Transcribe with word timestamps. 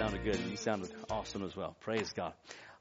Sounded 0.00 0.24
good. 0.24 0.40
You 0.50 0.56
sounded 0.56 0.90
awesome 1.10 1.44
as 1.44 1.54
well. 1.54 1.76
Praise 1.80 2.10
God. 2.14 2.32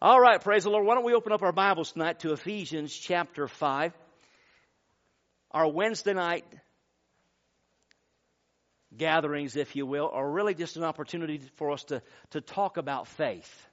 All 0.02 0.22
right, 0.22 0.41
praise 0.41 0.64
the 0.64 0.70
Lord. 0.70 0.86
Why 0.86 0.96
don't 0.96 1.04
we 1.04 1.14
open 1.14 1.34
up 1.34 1.44
our 1.44 1.52
Bibles 1.52 1.91
tonight 1.91 2.20
to 2.20 2.32
Ephesians 2.32 2.96
chapter 2.96 3.50
5. 3.50 3.91
Our 5.52 5.70
Wednesday 5.70 6.13
night 6.13 6.46
gatherings, 8.96 9.58
if 9.58 9.76
you 9.76 9.86
will, 9.86 10.10
are 10.13 10.32
really 10.32 10.54
just 10.54 10.77
an 10.77 10.86
opportunity 10.86 11.41
for 11.58 11.72
us 11.72 11.84
to, 11.86 12.02
to 12.30 12.40
talk 12.40 12.77
about 12.77 13.05
faith 13.05 13.68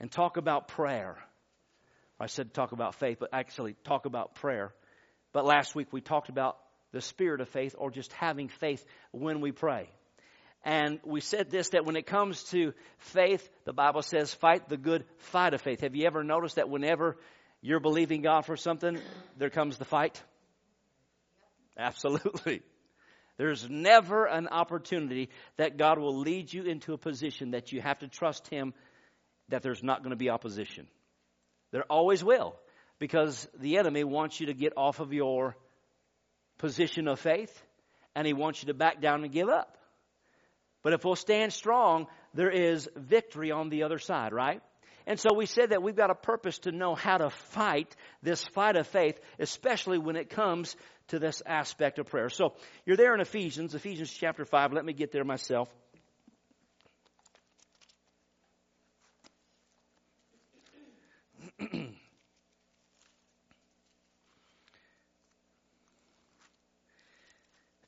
and 0.00 0.10
talk 0.10 0.38
about 0.38 0.66
prayer. 0.66 1.18
I 2.18 2.24
said 2.24 2.54
talk 2.54 2.72
about 2.72 2.94
faith, 2.94 3.18
but 3.20 3.28
actually 3.34 3.76
talk 3.84 4.06
about 4.06 4.34
prayer. 4.34 4.72
But 5.34 5.44
last 5.44 5.74
week 5.74 5.92
we 5.92 6.00
talked 6.00 6.30
about 6.30 6.56
the 6.92 7.02
spirit 7.02 7.42
of 7.42 7.50
faith 7.50 7.74
or 7.76 7.90
just 7.90 8.14
having 8.14 8.48
faith 8.48 8.82
when 9.10 9.42
we 9.42 9.52
pray. 9.52 9.90
And 10.66 10.98
we 11.04 11.20
said 11.20 11.48
this 11.48 11.68
that 11.70 11.86
when 11.86 11.94
it 11.94 12.06
comes 12.06 12.42
to 12.50 12.74
faith, 12.98 13.48
the 13.64 13.72
Bible 13.72 14.02
says, 14.02 14.34
fight 14.34 14.68
the 14.68 14.76
good 14.76 15.04
fight 15.18 15.54
of 15.54 15.62
faith. 15.62 15.80
Have 15.80 15.94
you 15.94 16.06
ever 16.06 16.24
noticed 16.24 16.56
that 16.56 16.68
whenever 16.68 17.16
you're 17.62 17.78
believing 17.78 18.20
God 18.20 18.44
for 18.44 18.56
something, 18.56 18.98
there 19.38 19.48
comes 19.48 19.78
the 19.78 19.84
fight? 19.84 20.20
Absolutely. 21.78 22.62
There's 23.38 23.70
never 23.70 24.26
an 24.26 24.48
opportunity 24.48 25.28
that 25.56 25.76
God 25.76 26.00
will 26.00 26.18
lead 26.18 26.52
you 26.52 26.64
into 26.64 26.94
a 26.94 26.98
position 26.98 27.52
that 27.52 27.70
you 27.70 27.80
have 27.80 28.00
to 28.00 28.08
trust 28.08 28.48
Him 28.48 28.74
that 29.50 29.62
there's 29.62 29.84
not 29.84 30.00
going 30.00 30.10
to 30.10 30.16
be 30.16 30.30
opposition. 30.30 30.88
There 31.70 31.84
always 31.84 32.24
will, 32.24 32.56
because 32.98 33.46
the 33.56 33.78
enemy 33.78 34.02
wants 34.02 34.40
you 34.40 34.46
to 34.46 34.54
get 34.54 34.72
off 34.76 34.98
of 34.98 35.12
your 35.12 35.56
position 36.58 37.06
of 37.06 37.20
faith 37.20 37.62
and 38.16 38.26
he 38.26 38.32
wants 38.32 38.62
you 38.62 38.66
to 38.68 38.74
back 38.74 39.00
down 39.00 39.22
and 39.22 39.32
give 39.32 39.48
up. 39.48 39.76
But 40.86 40.92
if 40.92 41.04
we'll 41.04 41.16
stand 41.16 41.52
strong, 41.52 42.06
there 42.32 42.48
is 42.48 42.88
victory 42.94 43.50
on 43.50 43.70
the 43.70 43.82
other 43.82 43.98
side, 43.98 44.32
right? 44.32 44.62
And 45.04 45.18
so 45.18 45.34
we 45.34 45.46
said 45.46 45.70
that 45.70 45.82
we've 45.82 45.96
got 45.96 46.12
a 46.12 46.14
purpose 46.14 46.60
to 46.60 46.70
know 46.70 46.94
how 46.94 47.18
to 47.18 47.28
fight 47.28 47.96
this 48.22 48.44
fight 48.54 48.76
of 48.76 48.86
faith, 48.86 49.18
especially 49.40 49.98
when 49.98 50.14
it 50.14 50.30
comes 50.30 50.76
to 51.08 51.18
this 51.18 51.42
aspect 51.44 51.98
of 51.98 52.06
prayer. 52.06 52.28
So 52.28 52.54
you're 52.84 52.96
there 52.96 53.16
in 53.16 53.20
Ephesians, 53.20 53.74
Ephesians 53.74 54.12
chapter 54.12 54.44
5. 54.44 54.72
Let 54.72 54.84
me 54.84 54.92
get 54.92 55.10
there 55.10 55.24
myself. 55.24 55.68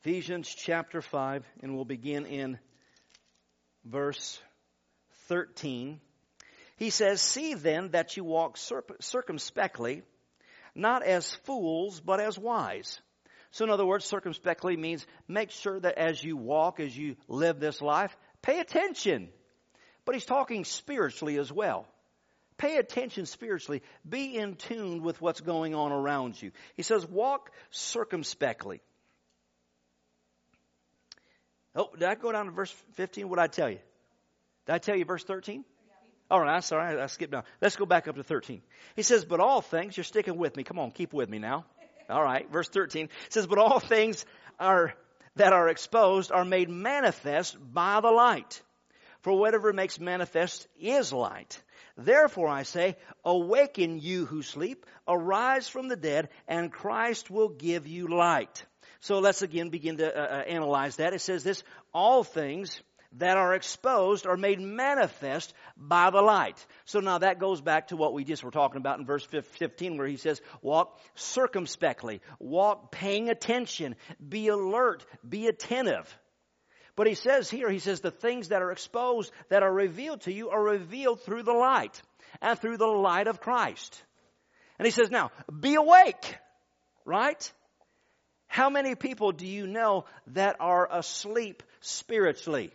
Ephesians 0.02 0.52
chapter 0.52 1.00
5, 1.00 1.44
and 1.62 1.76
we'll 1.76 1.84
begin 1.84 2.26
in 2.26 2.58
verse 3.90 4.40
13. 5.28 6.00
He 6.76 6.90
says, 6.90 7.20
See 7.20 7.54
then 7.54 7.90
that 7.90 8.16
you 8.16 8.24
walk 8.24 8.56
circumspectly, 9.00 10.02
not 10.74 11.02
as 11.02 11.34
fools, 11.44 12.00
but 12.00 12.20
as 12.20 12.38
wise. 12.38 13.00
So, 13.50 13.64
in 13.64 13.70
other 13.70 13.86
words, 13.86 14.04
circumspectly 14.04 14.76
means 14.76 15.06
make 15.26 15.50
sure 15.50 15.80
that 15.80 15.98
as 15.98 16.22
you 16.22 16.36
walk, 16.36 16.80
as 16.80 16.96
you 16.96 17.16
live 17.26 17.58
this 17.58 17.80
life, 17.80 18.16
pay 18.42 18.60
attention. 18.60 19.30
But 20.04 20.14
he's 20.14 20.26
talking 20.26 20.64
spiritually 20.64 21.38
as 21.38 21.52
well. 21.52 21.86
Pay 22.58 22.76
attention 22.76 23.26
spiritually. 23.26 23.82
Be 24.08 24.36
in 24.36 24.56
tune 24.56 25.02
with 25.02 25.20
what's 25.20 25.40
going 25.40 25.74
on 25.74 25.92
around 25.92 26.40
you. 26.40 26.50
He 26.76 26.82
says, 26.82 27.06
walk 27.06 27.50
circumspectly. 27.70 28.80
Oh, 31.78 31.90
did 31.94 32.08
I 32.08 32.16
go 32.16 32.32
down 32.32 32.46
to 32.46 32.50
verse 32.50 32.74
15? 32.94 33.28
What 33.28 33.36
did 33.36 33.42
I 33.42 33.46
tell 33.46 33.70
you? 33.70 33.78
Did 34.66 34.72
I 34.72 34.78
tell 34.78 34.96
you 34.96 35.04
verse 35.04 35.22
13? 35.22 35.64
All 36.28 36.40
right, 36.40 36.56
I'm 36.56 36.60
sorry, 36.60 37.00
I 37.00 37.06
skipped 37.06 37.32
down. 37.32 37.44
Let's 37.60 37.76
go 37.76 37.86
back 37.86 38.08
up 38.08 38.16
to 38.16 38.24
13. 38.24 38.60
He 38.96 39.02
says, 39.02 39.24
But 39.24 39.38
all 39.38 39.60
things, 39.60 39.96
you're 39.96 40.04
sticking 40.04 40.36
with 40.36 40.56
me. 40.56 40.64
Come 40.64 40.80
on, 40.80 40.90
keep 40.90 41.12
with 41.12 41.28
me 41.28 41.38
now. 41.38 41.64
All 42.10 42.22
right, 42.22 42.50
verse 42.50 42.68
13 42.68 43.08
says, 43.28 43.46
But 43.46 43.58
all 43.58 43.78
things 43.78 44.26
are 44.58 44.92
that 45.36 45.52
are 45.52 45.68
exposed 45.68 46.32
are 46.32 46.44
made 46.44 46.68
manifest 46.68 47.56
by 47.72 48.00
the 48.00 48.10
light. 48.10 48.60
For 49.20 49.32
whatever 49.38 49.72
makes 49.72 50.00
manifest 50.00 50.66
is 50.80 51.12
light. 51.12 51.62
Therefore 51.96 52.48
I 52.48 52.64
say, 52.64 52.96
awaken 53.24 54.00
you 54.00 54.26
who 54.26 54.42
sleep, 54.42 54.84
arise 55.06 55.68
from 55.68 55.88
the 55.88 55.96
dead, 55.96 56.28
and 56.48 56.72
Christ 56.72 57.30
will 57.30 57.48
give 57.48 57.86
you 57.86 58.08
light. 58.08 58.64
So 59.00 59.20
let's 59.20 59.42
again 59.42 59.70
begin 59.70 59.98
to 59.98 60.06
uh, 60.06 60.38
uh, 60.38 60.42
analyze 60.42 60.96
that. 60.96 61.14
It 61.14 61.20
says 61.20 61.44
this, 61.44 61.62
all 61.92 62.24
things 62.24 62.80
that 63.12 63.36
are 63.36 63.54
exposed 63.54 64.26
are 64.26 64.36
made 64.36 64.60
manifest 64.60 65.54
by 65.76 66.10
the 66.10 66.20
light. 66.20 66.64
So 66.84 67.00
now 67.00 67.18
that 67.18 67.38
goes 67.38 67.60
back 67.60 67.88
to 67.88 67.96
what 67.96 68.12
we 68.12 68.24
just 68.24 68.44
were 68.44 68.50
talking 68.50 68.76
about 68.76 68.98
in 68.98 69.06
verse 69.06 69.24
15 69.24 69.96
where 69.96 70.06
he 70.06 70.16
says, 70.16 70.40
walk 70.60 71.00
circumspectly, 71.14 72.20
walk 72.38 72.92
paying 72.92 73.30
attention, 73.30 73.96
be 74.26 74.48
alert, 74.48 75.06
be 75.26 75.46
attentive. 75.46 76.18
But 76.96 77.06
he 77.06 77.14
says 77.14 77.48
here, 77.48 77.70
he 77.70 77.78
says 77.78 78.00
the 78.00 78.10
things 78.10 78.48
that 78.48 78.60
are 78.60 78.72
exposed, 78.72 79.32
that 79.48 79.62
are 79.62 79.72
revealed 79.72 80.22
to 80.22 80.32
you 80.32 80.50
are 80.50 80.62
revealed 80.62 81.22
through 81.22 81.44
the 81.44 81.52
light 81.52 82.02
and 82.42 82.58
through 82.58 82.76
the 82.76 82.86
light 82.86 83.28
of 83.28 83.40
Christ. 83.40 84.02
And 84.78 84.84
he 84.84 84.90
says 84.90 85.10
now, 85.10 85.30
be 85.48 85.76
awake, 85.76 86.36
right? 87.04 87.52
How 88.48 88.70
many 88.70 88.94
people 88.94 89.32
do 89.32 89.46
you 89.46 89.66
know 89.66 90.04
that 90.28 90.56
are 90.58 90.88
asleep 90.90 91.62
spiritually? 91.80 92.72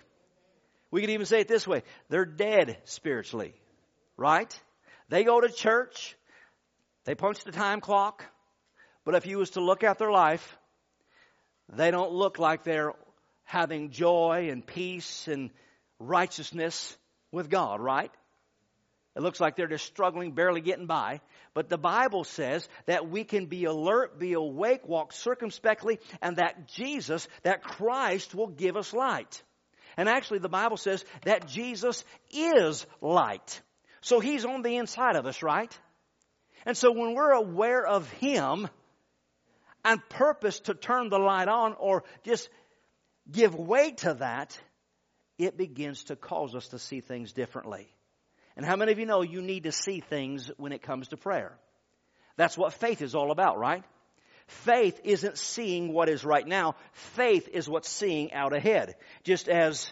We 0.92 1.02
could 1.02 1.10
even 1.10 1.26
say 1.26 1.42
it 1.42 1.48
this 1.48 1.68
way 1.68 1.84
they're 2.10 2.26
dead 2.26 2.78
spiritually, 2.86 3.54
right? 4.16 4.62
They 5.10 5.24
go 5.24 5.42
to 5.42 5.50
church, 5.50 6.16
they 7.06 7.16
punch 7.16 7.44
the 7.44 7.52
time 7.52 7.82
clock, 7.82 8.24
but 9.04 9.16
if 9.16 9.26
you 9.26 9.40
was 9.40 9.52
to 9.52 9.62
look 9.62 9.84
at 9.84 9.98
their 9.98 10.12
life, 10.12 10.58
they 11.70 11.92
don't 11.92 12.12
look 12.12 12.40
like 12.40 12.64
they're 12.64 12.94
having 13.44 13.90
joy 13.90 14.50
and 14.52 14.66
peace 14.66 15.28
and 15.28 15.50
righteousness 16.00 16.96
with 17.32 17.50
God, 17.50 17.82
right? 17.82 18.12
It 19.16 19.22
looks 19.22 19.40
like 19.40 19.56
they're 19.56 19.68
just 19.68 19.86
struggling, 19.86 20.32
barely 20.32 20.62
getting 20.62 20.88
by. 20.88 21.22
But 21.54 21.70
the 21.70 21.78
Bible 21.78 22.24
says 22.24 22.68
that 22.88 23.10
we 23.10 23.24
can 23.24 23.46
be 23.46 23.66
alert, 23.66 24.18
be 24.18 24.34
awake, 24.34 24.88
walk 24.88 25.14
circumspectly, 25.14 26.00
and 26.22 26.38
that 26.38 26.68
Jesus, 26.68 27.28
that 27.44 27.64
Christ 27.64 28.34
will 28.34 28.48
give 28.48 28.76
us 28.76 28.92
light. 28.92 29.44
And 29.98 30.10
actually, 30.10 30.40
the 30.40 30.50
Bible 30.50 30.78
says 30.78 31.06
that 31.26 31.48
Jesus 31.48 32.04
is 32.32 32.88
light. 33.02 33.62
So 34.02 34.20
He's 34.20 34.46
on 34.46 34.64
the 34.64 34.78
inside 34.78 35.16
of 35.16 35.28
us, 35.28 35.44
right? 35.44 35.78
And 36.66 36.76
so 36.76 36.92
when 36.92 37.14
we're 37.14 37.34
aware 37.34 37.86
of 37.86 38.10
Him 38.14 38.68
and 39.86 40.02
purpose 40.10 40.60
to 40.62 40.74
turn 40.74 41.10
the 41.10 41.20
light 41.20 41.48
on 41.48 41.76
or 41.78 42.04
just 42.24 42.50
give 43.32 43.54
way 43.54 43.92
to 43.92 44.16
that, 44.16 44.58
it 45.38 45.56
begins 45.56 46.06
to 46.06 46.16
cause 46.16 46.56
us 46.56 46.70
to 46.70 46.80
see 46.80 47.02
things 47.02 47.32
differently. 47.34 47.93
And 48.56 48.66
how 48.66 48.76
many 48.76 48.92
of 48.92 49.00
you 49.00 49.06
know 49.06 49.22
you 49.22 49.42
need 49.42 49.64
to 49.64 49.72
see 49.72 50.00
things 50.00 50.52
when 50.58 50.72
it 50.72 50.82
comes 50.82 51.10
to 51.10 51.18
prayer? 51.18 51.54
That's 52.38 52.58
what 52.58 52.74
faith 52.74 53.02
is 53.02 53.16
all 53.16 53.32
about, 53.32 53.58
right? 53.58 53.84
Faith 54.48 55.00
isn't 55.04 55.38
seeing 55.38 55.94
what 55.94 56.10
is 56.10 56.26
right 56.26 56.46
now. 56.46 56.76
Faith 56.92 57.50
is 57.52 57.70
what's 57.70 57.90
seeing 57.90 58.34
out 58.34 58.54
ahead. 58.54 58.96
Just 59.24 59.48
as 59.48 59.92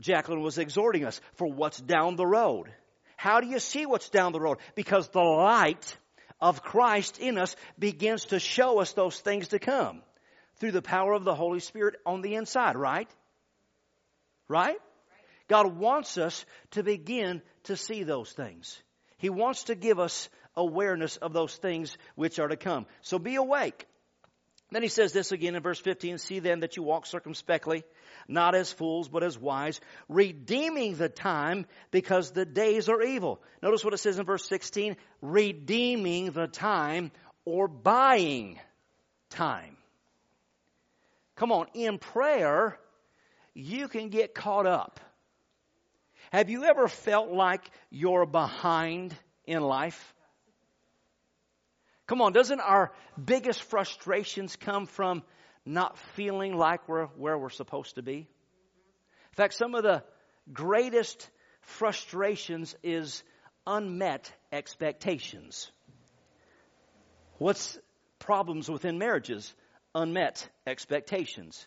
Jacqueline 0.00 0.42
was 0.42 0.58
exhorting 0.58 1.04
us 1.04 1.20
for 1.34 1.46
what's 1.46 1.78
down 1.78 2.16
the 2.16 2.26
road. 2.26 2.72
How 3.16 3.40
do 3.40 3.46
you 3.46 3.58
see 3.58 3.86
what's 3.86 4.08
down 4.08 4.32
the 4.32 4.40
road? 4.40 4.58
Because 4.74 5.08
the 5.08 5.20
light 5.20 5.96
of 6.40 6.62
Christ 6.62 7.18
in 7.18 7.38
us 7.38 7.56
begins 7.78 8.26
to 8.26 8.38
show 8.38 8.80
us 8.80 8.92
those 8.92 9.18
things 9.18 9.48
to 9.48 9.58
come 9.58 10.02
through 10.58 10.72
the 10.72 10.82
power 10.82 11.12
of 11.12 11.24
the 11.24 11.34
Holy 11.34 11.60
Spirit 11.60 11.96
on 12.04 12.22
the 12.22 12.34
inside, 12.34 12.76
right? 12.76 13.08
Right? 14.48 14.78
God 15.48 15.76
wants 15.76 16.18
us 16.18 16.44
to 16.72 16.82
begin 16.82 17.42
to 17.64 17.76
see 17.76 18.02
those 18.02 18.32
things. 18.32 18.80
He 19.18 19.30
wants 19.30 19.64
to 19.64 19.74
give 19.74 19.98
us 19.98 20.28
awareness 20.56 21.16
of 21.16 21.32
those 21.32 21.54
things 21.54 21.96
which 22.14 22.38
are 22.38 22.48
to 22.48 22.56
come. 22.56 22.86
So 23.02 23.18
be 23.18 23.36
awake. 23.36 23.86
Then 24.72 24.82
he 24.82 24.88
says 24.88 25.12
this 25.12 25.30
again 25.30 25.54
in 25.54 25.62
verse 25.62 25.78
15 25.78 26.18
See 26.18 26.40
then 26.40 26.60
that 26.60 26.76
you 26.76 26.82
walk 26.82 27.06
circumspectly, 27.06 27.84
not 28.26 28.56
as 28.56 28.72
fools, 28.72 29.08
but 29.08 29.22
as 29.22 29.38
wise, 29.38 29.80
redeeming 30.08 30.96
the 30.96 31.08
time 31.08 31.66
because 31.92 32.32
the 32.32 32.44
days 32.44 32.88
are 32.88 33.00
evil. 33.00 33.40
Notice 33.62 33.84
what 33.84 33.94
it 33.94 33.98
says 33.98 34.18
in 34.18 34.26
verse 34.26 34.46
16 34.48 34.96
redeeming 35.22 36.32
the 36.32 36.48
time 36.48 37.12
or 37.44 37.68
buying 37.68 38.58
time. 39.30 39.76
Come 41.36 41.52
on, 41.52 41.66
in 41.74 41.98
prayer, 41.98 42.78
you 43.54 43.88
can 43.88 44.08
get 44.08 44.34
caught 44.34 44.66
up. 44.66 44.98
Have 46.32 46.50
you 46.50 46.64
ever 46.64 46.88
felt 46.88 47.30
like 47.30 47.62
you're 47.90 48.26
behind 48.26 49.14
in 49.46 49.62
life? 49.62 50.14
Come 52.06 52.20
on, 52.22 52.32
doesn't 52.32 52.60
our 52.60 52.92
biggest 53.22 53.62
frustrations 53.62 54.56
come 54.56 54.86
from 54.86 55.22
not 55.64 55.98
feeling 56.14 56.56
like 56.56 56.88
we're 56.88 57.06
where 57.06 57.36
we're 57.36 57.50
supposed 57.50 57.96
to 57.96 58.02
be? 58.02 58.18
In 58.18 59.34
fact, 59.34 59.54
some 59.54 59.74
of 59.74 59.82
the 59.82 60.04
greatest 60.52 61.28
frustrations 61.62 62.76
is 62.82 63.22
unmet 63.66 64.32
expectations. 64.52 65.70
What's 67.38 67.78
problems 68.18 68.70
within 68.70 68.98
marriages? 68.98 69.52
Unmet 69.94 70.48
expectations. 70.66 71.66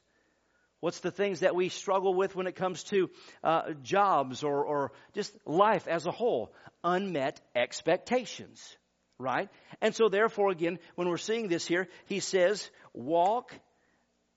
What's 0.79 0.99
the 0.99 1.11
things 1.11 1.41
that 1.41 1.55
we 1.55 1.69
struggle 1.69 2.13
with 2.13 2.35
when 2.35 2.47
it 2.47 2.55
comes 2.55 2.83
to 2.85 3.09
uh, 3.43 3.73
jobs 3.83 4.43
or, 4.43 4.63
or 4.63 4.91
just 5.13 5.35
life 5.45 5.87
as 5.87 6.05
a 6.05 6.11
whole? 6.11 6.53
Unmet 6.83 7.41
expectations 7.55 8.77
right? 9.19 9.49
And 9.81 9.93
so, 9.93 10.09
therefore, 10.09 10.49
again, 10.49 10.79
when 10.95 11.09
we're 11.09 11.17
seeing 11.17 11.49
this 11.49 11.67
here, 11.67 11.87
he 12.05 12.21
says, 12.21 12.71
walk 12.93 13.53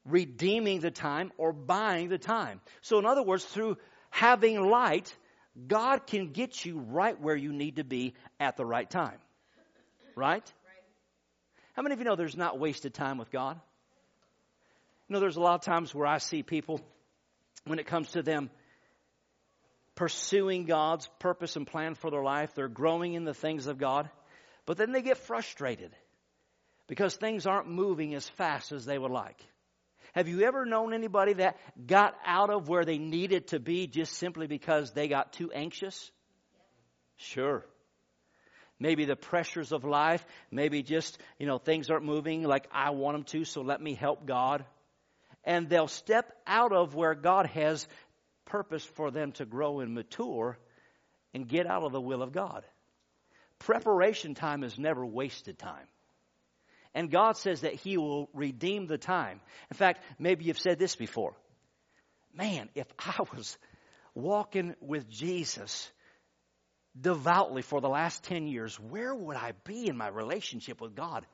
redeeming 0.05 0.81
the 0.81 0.91
time 0.91 1.33
or 1.39 1.53
buying 1.53 2.09
the 2.09 2.19
time. 2.19 2.61
So, 2.83 2.99
in 2.99 3.07
other 3.07 3.23
words, 3.23 3.45
through 3.45 3.79
having 4.11 4.61
light, 4.61 5.15
God 5.67 6.07
can 6.07 6.33
get 6.33 6.65
you 6.65 6.79
right 6.79 7.19
where 7.19 7.37
you 7.37 7.53
need 7.53 7.77
to 7.77 7.85
be 7.85 8.15
at 8.41 8.57
the 8.57 8.67
right 8.67 8.91
time. 8.91 9.19
Right? 10.17 10.53
How 11.75 11.83
many 11.83 11.95
of 11.95 12.01
you 12.01 12.05
know 12.05 12.17
there's 12.17 12.37
not 12.37 12.59
wasted 12.59 12.93
time 12.93 13.17
with 13.17 13.31
God? 13.31 13.59
You 15.13 15.17
know, 15.17 15.21
there's 15.21 15.37
a 15.37 15.41
lot 15.41 15.57
of 15.57 15.61
times 15.61 15.95
where 15.95 16.07
I 16.07 16.17
see 16.17 16.43
people, 16.43 16.81
when 17.67 17.79
it 17.79 17.87
comes 17.87 18.13
to 18.13 18.23
them 18.23 18.49
pursuing 19.95 20.65
God's 20.65 21.07
purpose 21.19 21.55
and 21.55 21.67
plan 21.67 21.95
for 21.95 22.11
their 22.11 22.23
life, 22.23 22.55
they're 22.55 22.67
growing 22.67 23.13
in 23.13 23.25
the 23.25 23.35
things 23.35 23.67
of 23.67 23.77
God. 23.77 24.09
But 24.65 24.79
then 24.79 24.91
they 24.91 25.03
get 25.03 25.19
frustrated 25.19 25.95
because 26.87 27.15
things 27.15 27.47
aren't 27.47 27.69
moving 27.69 28.15
as 28.15 28.27
fast 28.27 28.73
as 28.73 28.87
they 28.87 28.97
would 28.97 29.11
like. 29.11 29.39
Have 30.15 30.29
you 30.29 30.45
ever 30.45 30.65
known 30.65 30.95
anybody 30.95 31.35
that 31.35 31.59
got 31.87 32.15
out 32.25 32.49
of 32.49 32.71
where 32.71 32.87
they 32.87 32.97
needed 32.97 33.49
to 33.49 33.61
be 33.61 33.87
just 33.87 34.15
simply 34.15 34.47
because 34.47 34.93
they 34.93 35.09
got 35.09 35.35
too 35.35 35.53
anxious? 35.53 36.11
Sure. 37.19 37.67
Maybe 38.81 39.05
the 39.05 39.15
pressures 39.15 39.73
of 39.73 39.85
life, 39.85 40.25
maybe 40.51 40.83
just, 40.83 41.19
you 41.39 41.47
know, 41.47 41.59
things 41.59 41.91
aren't 41.91 42.07
moving 42.07 42.45
like 42.45 42.67
I 42.73 42.93
want 42.93 43.15
them 43.15 43.25
to, 43.25 43.45
so 43.45 43.61
let 43.61 43.79
me 43.79 43.93
help 43.93 44.25
God. 44.25 44.65
And 45.45 45.69
they'll 45.69 45.89
step 45.89 46.33
out 46.47 46.73
of 46.73 46.95
where 46.95 47.15
God 47.15 47.47
has 47.47 47.87
purpose 48.45 48.85
for 48.85 49.11
them 49.11 49.33
to 49.33 49.45
grow 49.45 49.81
and 49.81 49.95
mature 49.95 50.59
and 51.35 51.49
get 51.49 51.67
out 51.67 51.83
of 51.83 51.93
the 51.93 52.01
will 52.01 52.23
of 52.23 52.33
God. 52.33 52.65
Preparation 53.59 54.35
time 54.35 54.65
is 54.65 54.79
never 54.79 55.05
wasted 55.05 55.59
time. 55.59 55.87
And 56.95 57.11
God 57.11 57.37
says 57.37 57.63
that 57.63 57.75
He 57.75 57.97
will 57.97 58.29
redeem 58.35 58.87
the 58.87 58.99
time. 58.99 59.41
In 59.71 59.77
fact, 59.77 60.03
maybe 60.19 60.45
you've 60.45 60.59
said 60.59 60.79
this 60.79 60.95
before. 60.95 61.35
Man, 62.35 62.69
if 62.75 62.87
I 62.99 63.23
was 63.35 63.57
walking 64.15 64.75
with 64.81 65.09
Jesus 65.09 65.91
devoutly 67.01 67.63
for 67.63 67.81
the 67.81 67.89
last 67.89 68.25
10 68.25 68.47
years, 68.47 68.79
where 68.79 69.15
would 69.15 69.37
I 69.37 69.53
be 69.65 69.89
in 69.89 69.97
my 69.97 70.09
relationship 70.09 70.81
with 70.81 70.95
God? 70.95 71.25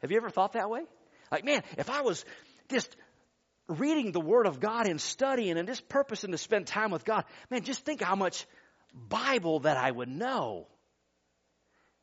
Have 0.00 0.10
you 0.10 0.16
ever 0.16 0.30
thought 0.30 0.54
that 0.54 0.70
way? 0.70 0.82
Like, 1.30 1.44
man, 1.44 1.62
if 1.76 1.90
I 1.90 2.00
was 2.02 2.24
just 2.70 2.96
reading 3.68 4.12
the 4.12 4.20
Word 4.20 4.46
of 4.46 4.60
God 4.60 4.86
and 4.86 5.00
studying 5.00 5.58
and 5.58 5.68
just 5.68 5.88
purposing 5.88 6.32
to 6.32 6.38
spend 6.38 6.66
time 6.66 6.90
with 6.90 7.04
God, 7.04 7.24
man, 7.50 7.62
just 7.62 7.84
think 7.84 8.02
how 8.02 8.16
much 8.16 8.46
Bible 8.94 9.60
that 9.60 9.76
I 9.76 9.90
would 9.90 10.08
know. 10.08 10.66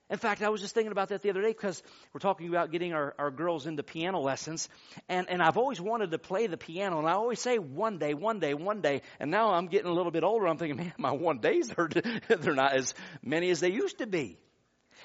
In 0.09 0.17
fact, 0.17 0.41
I 0.41 0.50
was 0.50 0.59
just 0.59 0.73
thinking 0.73 0.91
about 0.91 1.09
that 1.09 1.21
the 1.21 1.29
other 1.29 1.41
day 1.41 1.50
because 1.50 1.83
we're 2.13 2.19
talking 2.19 2.50
about 2.50 2.71
getting 2.71 2.94
our, 2.94 3.13
our 3.19 3.29
girls 3.29 3.67
into 3.67 3.83
piano 3.83 4.19
lessons. 4.19 4.67
And, 5.07 5.29
and 5.29 5.39
I've 5.39 5.57
always 5.57 5.79
wanted 5.79 6.09
to 6.11 6.17
play 6.17 6.47
the 6.47 6.57
piano. 6.57 6.97
And 6.97 7.07
I 7.07 7.11
always 7.11 7.39
say 7.39 7.59
one 7.59 8.00
day, 8.00 8.15
one 8.15 8.39
day, 8.39 8.55
one 8.55 8.81
day. 8.81 9.03
And 9.19 9.29
now 9.29 9.53
I'm 9.53 9.67
getting 9.67 9.85
a 9.85 9.94
little 9.94 10.12
bit 10.12 10.23
older. 10.23 10.47
I'm 10.47 10.57
thinking, 10.57 10.77
man, 10.77 10.94
my 10.97 11.12
one 11.12 11.38
days 11.38 11.71
are, 11.77 11.88
they're 12.27 12.55
not 12.55 12.75
as 12.75 12.95
many 13.21 13.51
as 13.51 13.59
they 13.59 13.71
used 13.71 14.00
to 14.00 14.07
be. 14.07 14.39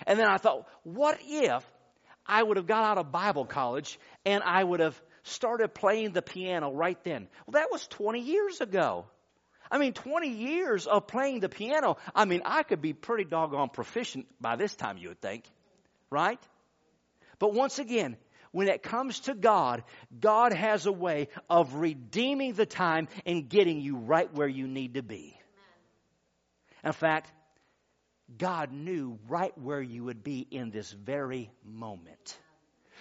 And 0.07 0.19
then 0.19 0.27
I 0.27 0.39
thought, 0.39 0.67
what 0.85 1.19
if 1.23 1.63
I 2.27 2.43
would 2.43 2.57
have 2.57 2.67
got 2.67 2.85
out 2.85 2.97
of 2.97 3.13
Bible 3.13 3.45
college 3.45 3.99
and 4.25 4.43
I 4.43 4.65
would 4.65 4.81
have 4.81 5.01
started 5.25 5.75
playing 5.75 6.13
the 6.13 6.23
piano 6.23 6.73
right 6.73 7.03
then? 7.05 7.29
Well, 7.47 7.61
that 7.61 7.71
was 7.71 7.87
20 7.89 8.21
years 8.21 8.61
ago. 8.61 9.07
I 9.71 9.79
mean, 9.79 9.93
20 9.93 10.29
years 10.29 10.87
of 10.87 11.07
playing 11.07 11.41
the 11.41 11.49
piano. 11.49 11.97
I 12.15 12.25
mean, 12.27 12.43
I 12.45 12.63
could 12.63 12.81
be 12.81 12.93
pretty 12.93 13.25
doggone 13.25 13.71
proficient 13.71 14.27
by 14.41 14.57
this 14.57 14.75
time, 14.75 14.99
you 14.99 15.09
would 15.09 15.21
think. 15.21 15.45
Right? 16.11 16.39
But 17.39 17.55
once 17.55 17.79
again, 17.79 18.17
when 18.53 18.69
it 18.69 18.83
comes 18.83 19.21
to 19.21 19.35
God, 19.35 19.83
God 20.21 20.53
has 20.53 20.87
a 20.87 20.93
way 20.93 21.29
of 21.51 21.75
redeeming 21.75 22.53
the 22.53 22.67
time 22.67 23.09
and 23.27 23.49
getting 23.49 23.81
you 23.81 23.97
right 23.97 24.33
where 24.33 24.47
you 24.47 24.69
need 24.69 24.95
to 24.95 25.03
be. 25.03 25.37
In 26.85 26.93
fact, 26.93 27.33
God 28.39 28.73
knew 28.73 29.19
right 29.29 29.57
where 29.59 29.83
you 29.83 30.05
would 30.05 30.23
be 30.23 30.47
in 30.51 30.71
this 30.71 30.91
very 30.93 31.51
moment. 31.65 32.39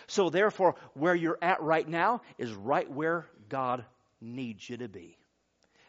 So, 0.08 0.30
therefore, 0.30 0.76
where 0.94 1.16
you're 1.16 1.38
at 1.42 1.62
right 1.62 1.88
now 1.88 2.22
is 2.38 2.52
right 2.54 2.90
where 2.90 3.28
God 3.50 3.86
needs 4.22 4.70
you 4.70 4.78
to 4.78 4.88
be 4.88 5.18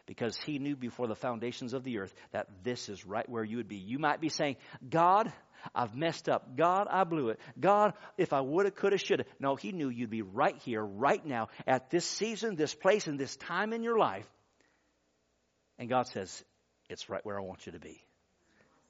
because 0.05 0.37
he 0.37 0.59
knew 0.59 0.75
before 0.75 1.07
the 1.07 1.15
foundations 1.15 1.73
of 1.73 1.83
the 1.83 1.99
earth 1.99 2.13
that 2.31 2.47
this 2.63 2.89
is 2.89 3.05
right 3.05 3.27
where 3.27 3.43
you 3.43 3.57
would 3.57 3.67
be. 3.67 3.77
You 3.77 3.99
might 3.99 4.21
be 4.21 4.29
saying, 4.29 4.57
God, 4.87 5.31
I've 5.73 5.95
messed 5.95 6.29
up. 6.29 6.55
God, 6.55 6.87
I 6.89 7.03
blew 7.03 7.29
it. 7.29 7.39
God, 7.59 7.93
if 8.17 8.33
I 8.33 8.41
woulda, 8.41 8.71
coulda, 8.71 8.97
shoulda. 8.97 9.25
No, 9.39 9.55
he 9.55 9.71
knew 9.71 9.89
you'd 9.89 10.09
be 10.09 10.21
right 10.21 10.57
here, 10.63 10.83
right 10.83 11.25
now, 11.25 11.47
at 11.65 11.89
this 11.89 12.05
season, 12.05 12.55
this 12.55 12.75
place, 12.75 13.07
and 13.07 13.19
this 13.19 13.35
time 13.35 13.73
in 13.73 13.83
your 13.83 13.97
life. 13.97 14.27
And 15.79 15.89
God 15.89 16.07
says, 16.07 16.43
it's 16.89 17.09
right 17.09 17.25
where 17.25 17.39
I 17.39 17.43
want 17.43 17.65
you 17.65 17.71
to 17.71 17.79
be. 17.79 18.04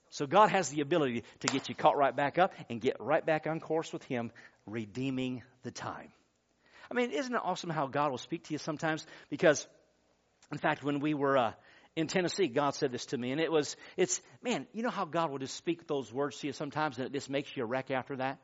So 0.10 0.28
God 0.28 0.50
has 0.52 0.70
the 0.70 0.82
ability 0.82 1.24
to 1.42 1.48
get 1.48 1.70
you 1.70 1.76
caught 1.76 1.98
right 1.98 2.16
back 2.16 2.38
up 2.38 2.54
and 2.70 2.80
get 2.80 2.98
right 3.00 3.26
back 3.26 3.48
on 3.48 3.60
course 3.60 3.92
with 3.92 4.04
Him, 4.04 4.32
redeeming 4.66 5.44
the 5.64 5.72
time. 5.72 6.12
I 6.90 6.94
mean, 6.94 7.12
isn't 7.12 7.34
it 7.34 7.42
awesome 7.44 7.70
how 7.70 7.88
God 7.88 8.12
will 8.12 8.18
speak 8.18 8.46
to 8.46 8.54
you 8.54 8.58
sometimes? 8.58 9.06
Because 9.30 9.68
in 10.52 10.58
fact, 10.58 10.84
when 10.84 11.00
we 11.00 11.14
were 11.14 11.38
uh, 11.38 11.52
in 11.96 12.08
Tennessee, 12.08 12.48
God 12.48 12.76
said 12.76 12.92
this 12.92 13.08
to 13.08 13.18
me, 13.18 13.32
and 13.32 13.42
it 13.42 13.52
was, 13.52 13.76
it's, 13.98 14.22
man, 14.44 14.68
you 14.74 14.84
know 14.84 14.90
how 14.90 15.06
God 15.06 15.32
will 15.32 15.40
just 15.40 15.56
speak 15.56 15.88
those 15.88 16.12
words 16.14 16.38
to 16.40 16.48
you 16.48 16.54
sometimes, 16.54 16.98
and 16.98 17.08
it 17.08 17.14
just 17.14 17.30
makes 17.30 17.56
you 17.56 17.64
a 17.64 17.66
wreck 17.66 17.90
after 17.90 18.18
that? 18.18 18.40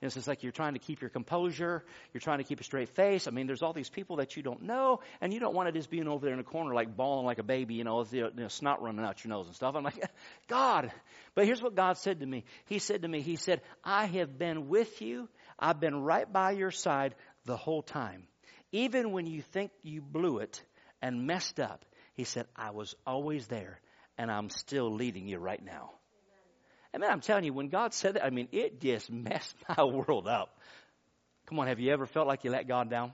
And 0.00 0.06
it's 0.06 0.14
just 0.14 0.28
like 0.28 0.42
you're 0.42 0.52
trying 0.52 0.72
to 0.74 0.78
keep 0.78 1.00
your 1.00 1.10
composure, 1.10 1.84
you're 2.12 2.20
trying 2.20 2.38
to 2.38 2.44
keep 2.44 2.60
a 2.60 2.64
straight 2.64 2.88
face. 2.90 3.26
I 3.26 3.30
mean, 3.30 3.46
there's 3.46 3.62
all 3.62 3.72
these 3.72 3.90
people 3.90 4.16
that 4.16 4.36
you 4.36 4.42
don't 4.42 4.62
know, 4.62 5.00
and 5.20 5.32
you 5.32 5.40
don't 5.40 5.54
want 5.54 5.68
to 5.68 5.72
just 5.72 5.90
being 5.90 6.08
over 6.08 6.24
there 6.24 6.32
in 6.32 6.38
the 6.38 6.44
corner, 6.44 6.74
like 6.74 6.96
bawling 6.96 7.26
like 7.26 7.38
a 7.38 7.42
baby, 7.42 7.74
you 7.74 7.84
know, 7.84 7.98
with 7.98 8.12
you 8.12 8.30
know, 8.34 8.48
snot 8.48 8.82
running 8.82 9.04
out 9.04 9.22
your 9.24 9.30
nose 9.30 9.46
and 9.46 9.54
stuff. 9.54 9.74
I'm 9.76 9.84
like, 9.84 10.02
God. 10.48 10.90
But 11.34 11.44
here's 11.44 11.62
what 11.62 11.74
God 11.74 11.98
said 11.98 12.20
to 12.20 12.26
me. 12.26 12.44
He 12.66 12.78
said 12.78 13.02
to 13.02 13.08
me, 13.08 13.20
He 13.20 13.36
said, 13.36 13.60
I 13.84 14.06
have 14.06 14.38
been 14.38 14.68
with 14.68 15.02
you. 15.02 15.28
I've 15.58 15.80
been 15.80 16.02
right 16.02 16.30
by 16.30 16.52
your 16.52 16.70
side 16.70 17.14
the 17.44 17.56
whole 17.56 17.82
time. 17.82 18.24
Even 18.72 19.12
when 19.12 19.26
you 19.26 19.42
think 19.42 19.72
you 19.82 20.00
blew 20.00 20.38
it, 20.38 20.62
and 21.02 21.26
messed 21.26 21.60
up, 21.60 21.84
he 22.14 22.24
said, 22.24 22.46
I 22.56 22.70
was 22.70 22.94
always 23.06 23.46
there 23.46 23.80
and 24.18 24.30
I'm 24.30 24.50
still 24.50 24.94
leading 24.94 25.26
you 25.26 25.38
right 25.38 25.62
now. 25.64 25.92
I 26.94 26.98
mean, 26.98 27.10
I'm 27.10 27.20
telling 27.20 27.44
you, 27.44 27.52
when 27.52 27.68
God 27.68 27.94
said 27.94 28.14
that, 28.14 28.24
I 28.24 28.30
mean, 28.30 28.48
it 28.52 28.80
just 28.80 29.10
messed 29.10 29.54
my 29.76 29.84
world 29.84 30.26
up. 30.26 30.58
Come 31.46 31.58
on, 31.58 31.66
have 31.66 31.80
you 31.80 31.92
ever 31.92 32.06
felt 32.06 32.26
like 32.26 32.44
you 32.44 32.50
let 32.50 32.68
God 32.68 32.90
down? 32.90 33.12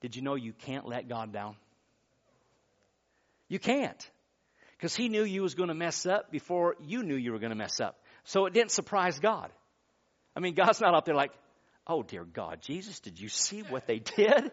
Did 0.00 0.16
you 0.16 0.22
know 0.22 0.34
you 0.34 0.52
can't 0.52 0.86
let 0.86 1.08
God 1.08 1.32
down? 1.32 1.56
You 3.48 3.58
can't. 3.58 4.10
Because 4.76 4.94
He 4.94 5.08
knew 5.08 5.24
you 5.24 5.42
was 5.42 5.54
going 5.54 5.68
to 5.68 5.74
mess 5.74 6.06
up 6.06 6.30
before 6.30 6.76
you 6.82 7.02
knew 7.02 7.16
you 7.16 7.32
were 7.32 7.38
going 7.38 7.52
to 7.52 7.56
mess 7.56 7.80
up. 7.80 7.96
So 8.24 8.46
it 8.46 8.52
didn't 8.52 8.70
surprise 8.70 9.18
God. 9.18 9.50
I 10.36 10.40
mean, 10.40 10.54
God's 10.54 10.80
not 10.80 10.94
up 10.94 11.04
there 11.04 11.14
like, 11.14 11.32
oh 11.86 12.02
dear 12.02 12.24
God, 12.24 12.60
Jesus, 12.62 13.00
did 13.00 13.20
you 13.20 13.28
see 13.28 13.60
what 13.62 13.86
they 13.86 13.98
did? 14.16 14.50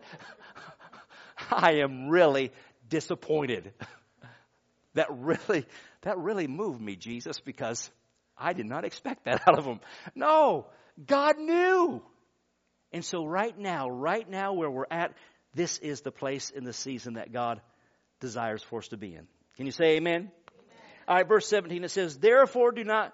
I 1.51 1.79
am 1.83 2.09
really 2.09 2.51
disappointed. 2.89 3.73
That 4.93 5.07
really, 5.09 5.65
that 6.01 6.17
really 6.17 6.47
moved 6.47 6.81
me, 6.81 6.95
Jesus, 6.95 7.39
because 7.39 7.89
I 8.37 8.53
did 8.53 8.65
not 8.65 8.85
expect 8.85 9.25
that 9.25 9.41
out 9.47 9.57
of 9.57 9.65
him. 9.65 9.79
No, 10.15 10.67
God 11.05 11.37
knew. 11.37 12.01
And 12.91 13.05
so, 13.05 13.25
right 13.25 13.57
now, 13.57 13.89
right 13.89 14.29
now 14.29 14.53
where 14.53 14.69
we're 14.69 14.85
at, 14.91 15.13
this 15.53 15.77
is 15.77 16.01
the 16.01 16.11
place 16.11 16.49
in 16.49 16.63
the 16.63 16.73
season 16.73 17.13
that 17.13 17.31
God 17.31 17.61
desires 18.19 18.63
for 18.63 18.79
us 18.79 18.89
to 18.89 18.97
be 18.97 19.15
in. 19.15 19.27
Can 19.57 19.65
you 19.65 19.71
say 19.71 19.97
amen? 19.97 20.13
amen? 20.13 20.31
All 21.07 21.15
right, 21.15 21.27
verse 21.27 21.47
17 21.47 21.83
it 21.83 21.91
says, 21.91 22.17
Therefore 22.17 22.71
do 22.71 22.83
not 22.83 23.13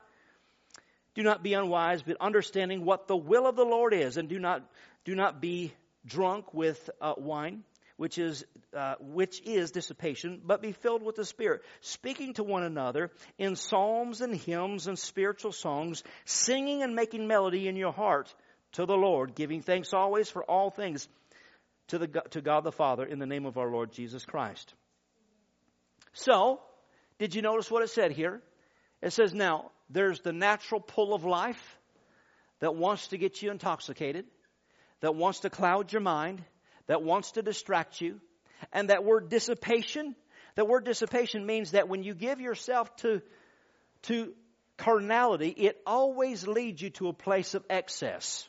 do 1.15 1.23
not 1.23 1.41
be 1.41 1.53
unwise, 1.53 2.03
but 2.03 2.17
understanding 2.21 2.85
what 2.85 3.07
the 3.07 3.17
will 3.17 3.47
of 3.47 3.55
the 3.55 3.65
Lord 3.65 3.91
is, 3.93 4.17
and 4.17 4.29
do 4.29 4.37
not 4.37 4.61
do 5.03 5.15
not 5.15 5.41
be 5.41 5.73
drunk 6.05 6.53
with 6.53 6.89
uh, 7.01 7.13
wine, 7.17 7.63
which 7.97 8.17
is 8.17 8.45
uh, 8.75 8.95
which 8.99 9.41
is 9.45 9.71
dissipation, 9.71 10.41
but 10.43 10.61
be 10.61 10.71
filled 10.71 11.03
with 11.03 11.15
the 11.15 11.25
Spirit, 11.25 11.61
speaking 11.81 12.33
to 12.35 12.43
one 12.43 12.63
another 12.63 13.11
in 13.37 13.55
psalms 13.55 14.21
and 14.21 14.35
hymns 14.35 14.87
and 14.87 14.97
spiritual 14.97 15.51
songs, 15.51 16.03
singing 16.25 16.83
and 16.83 16.95
making 16.95 17.27
melody 17.27 17.67
in 17.67 17.75
your 17.75 17.91
heart 17.91 18.33
to 18.73 18.85
the 18.85 18.95
Lord, 18.95 19.35
giving 19.35 19.61
thanks 19.61 19.93
always 19.93 20.29
for 20.29 20.43
all 20.43 20.69
things 20.69 21.07
to 21.87 21.97
the 21.97 22.07
to 22.31 22.41
God 22.41 22.63
the 22.63 22.71
Father 22.71 23.05
in 23.05 23.19
the 23.19 23.25
name 23.25 23.45
of 23.45 23.57
our 23.57 23.69
Lord 23.69 23.91
Jesus 23.91 24.25
Christ. 24.25 24.73
So, 26.13 26.59
did 27.19 27.35
you 27.35 27.41
notice 27.41 27.69
what 27.69 27.83
it 27.83 27.89
said 27.89 28.11
here? 28.11 28.41
It 29.01 29.13
says 29.13 29.33
now 29.33 29.71
there's 29.89 30.19
the 30.21 30.33
natural 30.33 30.81
pull 30.81 31.13
of 31.13 31.23
life 31.23 31.77
that 32.59 32.75
wants 32.75 33.09
to 33.09 33.17
get 33.17 33.41
you 33.41 33.51
intoxicated, 33.51 34.25
that 35.01 35.15
wants 35.15 35.41
to 35.41 35.49
cloud 35.49 35.91
your 35.91 36.01
mind, 36.01 36.43
that 36.87 37.03
wants 37.03 37.33
to 37.33 37.41
distract 37.41 38.01
you. 38.01 38.19
And 38.73 38.89
that 38.89 39.03
word 39.03 39.29
dissipation, 39.29 40.15
that 40.55 40.67
word 40.67 40.85
dissipation 40.85 41.45
means 41.45 41.71
that 41.71 41.87
when 41.87 42.03
you 42.03 42.15
give 42.15 42.41
yourself 42.41 42.93
to, 42.97 43.21
to 44.03 44.33
carnality, 44.77 45.49
it 45.49 45.79
always 45.85 46.47
leads 46.47 46.81
you 46.81 46.89
to 46.91 47.09
a 47.09 47.13
place 47.13 47.53
of 47.53 47.63
excess. 47.69 48.47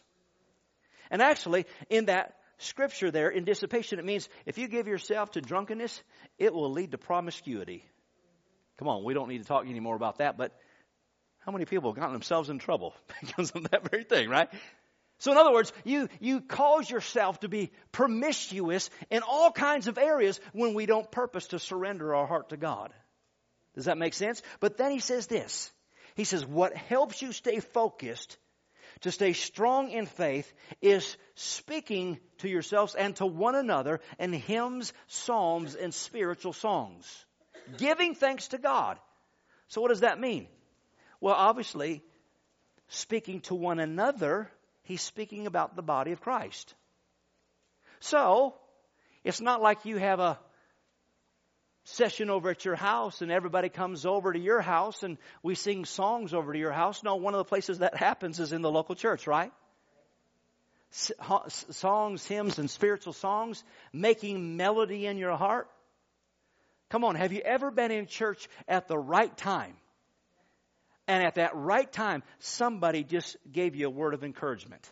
And 1.10 1.22
actually, 1.22 1.66
in 1.88 2.06
that 2.06 2.34
scripture 2.58 3.10
there, 3.10 3.28
in 3.28 3.44
dissipation, 3.44 3.98
it 3.98 4.04
means 4.04 4.28
if 4.46 4.58
you 4.58 4.68
give 4.68 4.88
yourself 4.88 5.32
to 5.32 5.40
drunkenness, 5.40 6.02
it 6.38 6.52
will 6.52 6.70
lead 6.70 6.92
to 6.92 6.98
promiscuity. 6.98 7.84
Come 8.78 8.88
on, 8.88 9.04
we 9.04 9.14
don't 9.14 9.28
need 9.28 9.42
to 9.42 9.48
talk 9.48 9.66
anymore 9.66 9.96
about 9.96 10.18
that, 10.18 10.36
but 10.38 10.56
how 11.40 11.52
many 11.52 11.64
people 11.64 11.90
have 11.90 11.98
gotten 11.98 12.12
themselves 12.12 12.50
in 12.50 12.58
trouble 12.58 12.94
because 13.20 13.50
of 13.52 13.70
that 13.70 13.90
very 13.90 14.04
thing, 14.04 14.28
right? 14.28 14.48
So 15.18 15.32
in 15.32 15.38
other 15.38 15.52
words, 15.52 15.72
you, 15.84 16.08
you 16.20 16.40
cause 16.40 16.88
yourself 16.88 17.40
to 17.40 17.48
be 17.48 17.72
promiscuous 17.90 18.88
in 19.10 19.22
all 19.22 19.50
kinds 19.50 19.88
of 19.88 19.98
areas 19.98 20.40
when 20.52 20.74
we 20.74 20.86
don't 20.86 21.10
purpose 21.10 21.48
to 21.48 21.58
surrender 21.58 22.14
our 22.14 22.26
heart 22.26 22.50
to 22.50 22.56
God. 22.56 22.92
Does 23.74 23.86
that 23.86 23.98
make 23.98 24.14
sense? 24.14 24.42
But 24.60 24.76
then 24.76 24.92
he 24.92 25.00
says 25.00 25.26
this. 25.26 25.70
He 26.14 26.24
says, 26.24 26.46
what 26.46 26.76
helps 26.76 27.20
you 27.20 27.32
stay 27.32 27.60
focused, 27.60 28.38
to 29.02 29.12
stay 29.12 29.32
strong 29.32 29.90
in 29.90 30.06
faith, 30.06 30.52
is 30.80 31.16
speaking 31.34 32.18
to 32.38 32.48
yourselves 32.48 32.94
and 32.94 33.14
to 33.16 33.26
one 33.26 33.54
another 33.54 34.00
in 34.18 34.32
hymns, 34.32 34.92
psalms, 35.06 35.74
and 35.74 35.94
spiritual 35.94 36.52
songs. 36.52 37.24
Giving 37.76 38.14
thanks 38.14 38.48
to 38.48 38.58
God. 38.58 38.98
So 39.68 39.80
what 39.80 39.88
does 39.88 40.00
that 40.00 40.20
mean? 40.20 40.48
Well, 41.20 41.34
obviously, 41.34 42.02
speaking 42.88 43.40
to 43.42 43.54
one 43.54 43.78
another, 43.78 44.50
he's 44.88 45.02
speaking 45.02 45.46
about 45.46 45.76
the 45.76 45.82
body 45.82 46.12
of 46.12 46.20
Christ. 46.20 46.74
So, 48.00 48.54
it's 49.22 49.40
not 49.40 49.60
like 49.60 49.84
you 49.84 49.98
have 49.98 50.18
a 50.18 50.38
session 51.84 52.30
over 52.30 52.50
at 52.50 52.64
your 52.64 52.74
house 52.74 53.22
and 53.22 53.30
everybody 53.30 53.68
comes 53.68 54.06
over 54.06 54.32
to 54.32 54.38
your 54.38 54.60
house 54.60 55.02
and 55.02 55.18
we 55.42 55.54
sing 55.54 55.84
songs 55.84 56.34
over 56.34 56.52
to 56.52 56.58
your 56.58 56.72
house. 56.72 57.02
No, 57.02 57.16
one 57.16 57.34
of 57.34 57.38
the 57.38 57.44
places 57.44 57.78
that 57.78 57.96
happens 57.96 58.40
is 58.40 58.52
in 58.52 58.62
the 58.62 58.70
local 58.70 58.94
church, 58.94 59.26
right? 59.26 59.52
songs, 60.90 62.24
hymns, 62.24 62.58
and 62.58 62.70
spiritual 62.70 63.12
songs, 63.12 63.62
making 63.92 64.56
melody 64.56 65.04
in 65.04 65.18
your 65.18 65.36
heart. 65.36 65.68
Come 66.88 67.04
on, 67.04 67.14
have 67.14 67.32
you 67.32 67.42
ever 67.42 67.70
been 67.70 67.90
in 67.90 68.06
church 68.06 68.48
at 68.66 68.88
the 68.88 68.96
right 68.96 69.36
time? 69.36 69.76
And 71.08 71.24
at 71.24 71.36
that 71.36 71.56
right 71.56 71.90
time, 71.90 72.22
somebody 72.38 73.02
just 73.02 73.36
gave 73.50 73.74
you 73.74 73.86
a 73.86 73.90
word 73.90 74.12
of 74.12 74.22
encouragement. 74.22 74.88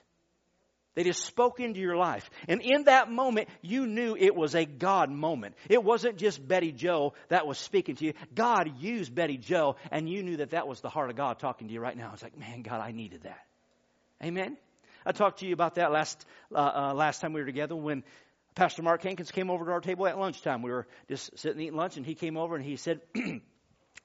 They 0.95 1.05
just 1.05 1.23
spoke 1.27 1.61
into 1.61 1.79
your 1.79 1.97
life. 1.97 2.29
And 2.49 2.63
in 2.63 2.85
that 2.85 3.11
moment, 3.11 3.51
you 3.61 3.87
knew 3.87 4.17
it 4.19 4.35
was 4.35 4.55
a 4.55 4.65
God 4.65 5.11
moment. 5.11 5.55
It 5.69 5.85
wasn't 5.85 6.17
just 6.17 6.49
Betty 6.49 6.73
Joe 6.73 7.13
that 7.29 7.47
was 7.47 7.59
speaking 7.59 7.97
to 7.97 8.07
you. 8.07 8.15
God 8.35 8.81
used 8.81 9.15
Betty 9.15 9.37
Joe, 9.37 9.77
and 9.93 10.09
you 10.09 10.23
knew 10.23 10.39
that 10.39 10.51
that 10.51 10.67
was 10.67 10.81
the 10.81 10.89
heart 10.89 11.11
of 11.11 11.17
God 11.17 11.39
talking 11.39 11.69
to 11.69 11.75
you 11.75 11.81
right 11.81 11.97
now. 11.97 12.13
It's 12.15 12.23
like, 12.23 12.39
man, 12.39 12.63
God, 12.63 12.81
I 12.81 12.93
needed 12.93 13.25
that. 13.25 13.45
Amen? 14.25 14.57
I 15.05 15.13
talked 15.13 15.41
to 15.41 15.47
you 15.47 15.53
about 15.53 15.75
that 15.75 15.93
last, 15.93 16.25
uh, 16.55 16.59
uh, 16.59 16.95
last 16.95 17.21
time 17.21 17.35
we 17.35 17.41
were 17.43 17.47
together 17.47 17.77
when 17.77 18.03
Pastor 18.55 18.83
Mark 18.83 19.03
Hankins 19.03 19.31
came 19.31 19.51
over 19.51 19.67
to 19.67 19.73
our 19.73 19.83
table 19.83 20.07
at 20.07 20.19
lunchtime. 20.19 20.63
We 20.63 20.71
were 20.71 20.87
just 21.11 21.39
sitting 21.39 21.61
eating 21.61 21.77
lunch, 21.77 21.99
and 21.99 22.07
he 22.07 22.15
came 22.15 22.39
over 22.39 22.57
and 22.57 22.65
he 22.65 22.77
said, 22.77 23.03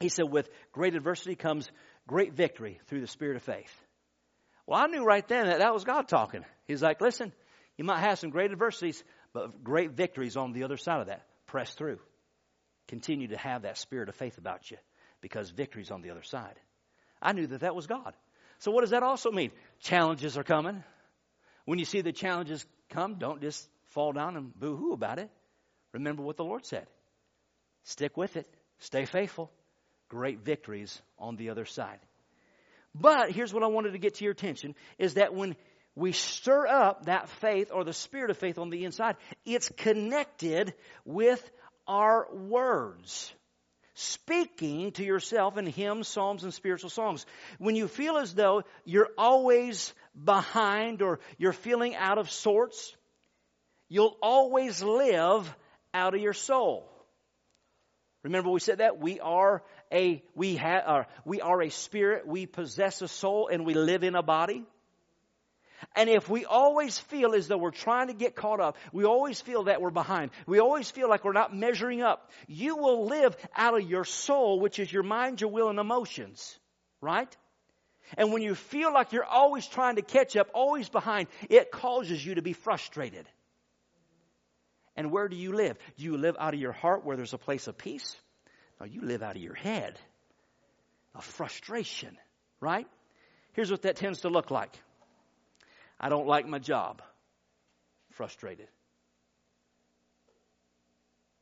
he 0.01 0.09
said, 0.09 0.29
with 0.29 0.49
great 0.71 0.95
adversity 0.95 1.35
comes 1.35 1.69
great 2.07 2.33
victory 2.33 2.79
through 2.87 3.01
the 3.01 3.07
spirit 3.07 3.37
of 3.37 3.43
faith. 3.43 3.73
Well, 4.65 4.79
I 4.79 4.87
knew 4.87 5.03
right 5.03 5.27
then 5.27 5.47
that 5.47 5.59
that 5.59 5.73
was 5.73 5.83
God 5.83 6.07
talking. 6.07 6.45
He's 6.67 6.81
like, 6.81 7.01
listen, 7.01 7.31
you 7.77 7.83
might 7.83 7.99
have 7.99 8.19
some 8.19 8.29
great 8.29 8.51
adversities, 8.51 9.03
but 9.33 9.63
great 9.63 9.91
victories 9.91 10.37
on 10.37 10.53
the 10.53 10.63
other 10.63 10.77
side 10.77 11.01
of 11.01 11.07
that. 11.07 11.25
Press 11.47 11.73
through. 11.73 11.99
Continue 12.87 13.29
to 13.29 13.37
have 13.37 13.63
that 13.63 13.77
spirit 13.77 14.09
of 14.09 14.15
faith 14.15 14.37
about 14.37 14.69
you 14.69 14.77
because 15.21 15.49
victory's 15.49 15.91
on 15.91 16.01
the 16.01 16.11
other 16.11 16.23
side. 16.23 16.59
I 17.21 17.33
knew 17.33 17.47
that 17.47 17.61
that 17.61 17.75
was 17.75 17.87
God. 17.87 18.13
So 18.59 18.71
what 18.71 18.81
does 18.81 18.91
that 18.91 19.03
also 19.03 19.31
mean? 19.31 19.51
Challenges 19.79 20.37
are 20.37 20.43
coming. 20.43 20.83
When 21.65 21.79
you 21.79 21.85
see 21.85 22.01
the 22.01 22.11
challenges 22.11 22.65
come, 22.89 23.15
don't 23.15 23.41
just 23.41 23.67
fall 23.89 24.11
down 24.11 24.35
and 24.35 24.57
boo 24.57 24.75
hoo 24.75 24.93
about 24.93 25.19
it. 25.19 25.29
Remember 25.93 26.23
what 26.23 26.37
the 26.37 26.43
Lord 26.43 26.65
said. 26.65 26.87
Stick 27.83 28.17
with 28.17 28.37
it. 28.37 28.47
Stay 28.79 29.05
faithful 29.05 29.51
great 30.11 30.43
victories 30.43 31.01
on 31.17 31.37
the 31.37 31.51
other 31.51 31.63
side. 31.63 31.99
But 32.93 33.31
here's 33.31 33.53
what 33.53 33.63
I 33.63 33.67
wanted 33.67 33.93
to 33.93 33.97
get 33.97 34.15
to 34.15 34.25
your 34.25 34.33
attention 34.33 34.75
is 34.99 35.13
that 35.13 35.33
when 35.33 35.55
we 35.95 36.11
stir 36.11 36.67
up 36.67 37.05
that 37.05 37.29
faith 37.29 37.71
or 37.73 37.85
the 37.85 37.93
spirit 37.93 38.29
of 38.29 38.37
faith 38.37 38.57
on 38.57 38.69
the 38.69 38.83
inside, 38.83 39.15
it's 39.45 39.69
connected 39.77 40.73
with 41.05 41.49
our 41.87 42.27
words. 42.33 43.33
Speaking 43.93 44.91
to 44.93 45.05
yourself 45.05 45.57
in 45.57 45.65
hymns, 45.65 46.09
psalms, 46.09 46.43
and 46.43 46.53
spiritual 46.53 46.89
songs. 46.89 47.25
When 47.57 47.77
you 47.77 47.87
feel 47.87 48.17
as 48.17 48.33
though 48.33 48.63
you're 48.83 49.11
always 49.17 49.93
behind 50.21 51.01
or 51.01 51.21
you're 51.37 51.53
feeling 51.53 51.95
out 51.95 52.17
of 52.17 52.29
sorts, 52.29 52.93
you'll 53.87 54.17
always 54.21 54.83
live 54.83 55.55
out 55.93 56.15
of 56.15 56.21
your 56.21 56.33
soul. 56.33 56.90
Remember 58.23 58.49
we 58.49 58.59
said 58.59 58.77
that? 58.79 58.99
We 58.99 59.19
are 59.19 59.63
a, 59.91 60.23
we 60.35 60.55
have, 60.57 60.83
uh, 60.85 61.03
we 61.25 61.41
are 61.41 61.61
a 61.61 61.69
spirit, 61.69 62.27
we 62.27 62.45
possess 62.45 63.01
a 63.01 63.07
soul, 63.07 63.49
and 63.51 63.65
we 63.65 63.73
live 63.73 64.03
in 64.03 64.15
a 64.15 64.21
body. 64.21 64.63
And 65.95 66.09
if 66.09 66.29
we 66.29 66.45
always 66.45 66.99
feel 66.99 67.33
as 67.33 67.47
though 67.47 67.57
we're 67.57 67.71
trying 67.71 68.07
to 68.07 68.13
get 68.13 68.35
caught 68.35 68.59
up, 68.59 68.77
we 68.93 69.05
always 69.05 69.41
feel 69.41 69.63
that 69.63 69.81
we're 69.81 69.89
behind, 69.89 70.31
we 70.45 70.59
always 70.59 70.91
feel 70.91 71.09
like 71.09 71.25
we're 71.25 71.33
not 71.33 71.55
measuring 71.55 72.03
up, 72.03 72.29
you 72.47 72.77
will 72.77 73.07
live 73.07 73.35
out 73.55 73.75
of 73.75 73.89
your 73.89 74.05
soul, 74.05 74.59
which 74.59 74.77
is 74.77 74.93
your 74.93 75.03
mind, 75.03 75.41
your 75.41 75.49
will, 75.49 75.69
and 75.69 75.79
emotions. 75.79 76.57
Right? 77.01 77.35
And 78.17 78.31
when 78.31 78.43
you 78.43 78.53
feel 78.53 78.93
like 78.93 79.13
you're 79.13 79.25
always 79.25 79.65
trying 79.65 79.95
to 79.95 80.01
catch 80.01 80.35
up, 80.35 80.49
always 80.53 80.89
behind, 80.89 81.27
it 81.49 81.71
causes 81.71 82.23
you 82.23 82.35
to 82.35 82.41
be 82.41 82.53
frustrated. 82.53 83.25
And 85.01 85.09
where 85.11 85.27
do 85.27 85.35
you 85.35 85.51
live? 85.51 85.79
Do 85.97 86.03
you 86.03 86.15
live 86.15 86.35
out 86.39 86.53
of 86.53 86.59
your 86.59 86.73
heart 86.73 87.03
where 87.03 87.17
there's 87.17 87.33
a 87.33 87.39
place 87.39 87.65
of 87.65 87.75
peace? 87.75 88.15
No, 88.79 88.85
you 88.85 89.01
live 89.01 89.23
out 89.23 89.35
of 89.35 89.41
your 89.41 89.55
head. 89.55 89.97
A 91.15 91.21
frustration, 91.23 92.15
right? 92.59 92.85
Here's 93.53 93.71
what 93.71 93.81
that 93.81 93.95
tends 93.95 94.21
to 94.21 94.29
look 94.29 94.51
like. 94.51 94.79
I 95.99 96.09
don't 96.09 96.27
like 96.27 96.47
my 96.47 96.59
job. 96.59 97.01
Frustrated. 98.11 98.67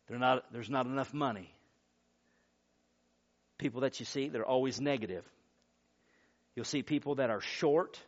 Not, 0.10 0.46
there's 0.54 0.70
not 0.70 0.86
enough 0.86 1.14
money. 1.14 1.54
People 3.58 3.82
that 3.82 4.00
you 4.00 4.06
see, 4.06 4.30
they're 4.30 4.46
always 4.46 4.80
negative. 4.80 5.26
You'll 6.56 6.64
see 6.64 6.82
people 6.82 7.16
that 7.16 7.30
are 7.30 7.42
short, 7.42 8.00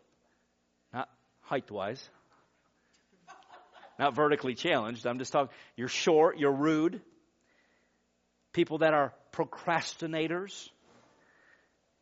not 0.93 1.09
height 1.41 1.69
wise, 1.69 2.09
not 4.01 4.15
vertically 4.15 4.55
challenged. 4.55 5.05
I'm 5.05 5.19
just 5.19 5.31
talking, 5.31 5.53
you're 5.77 5.87
short, 5.87 6.39
you're 6.39 6.51
rude. 6.51 7.01
People 8.51 8.79
that 8.79 8.95
are 8.95 9.13
procrastinators. 9.31 10.69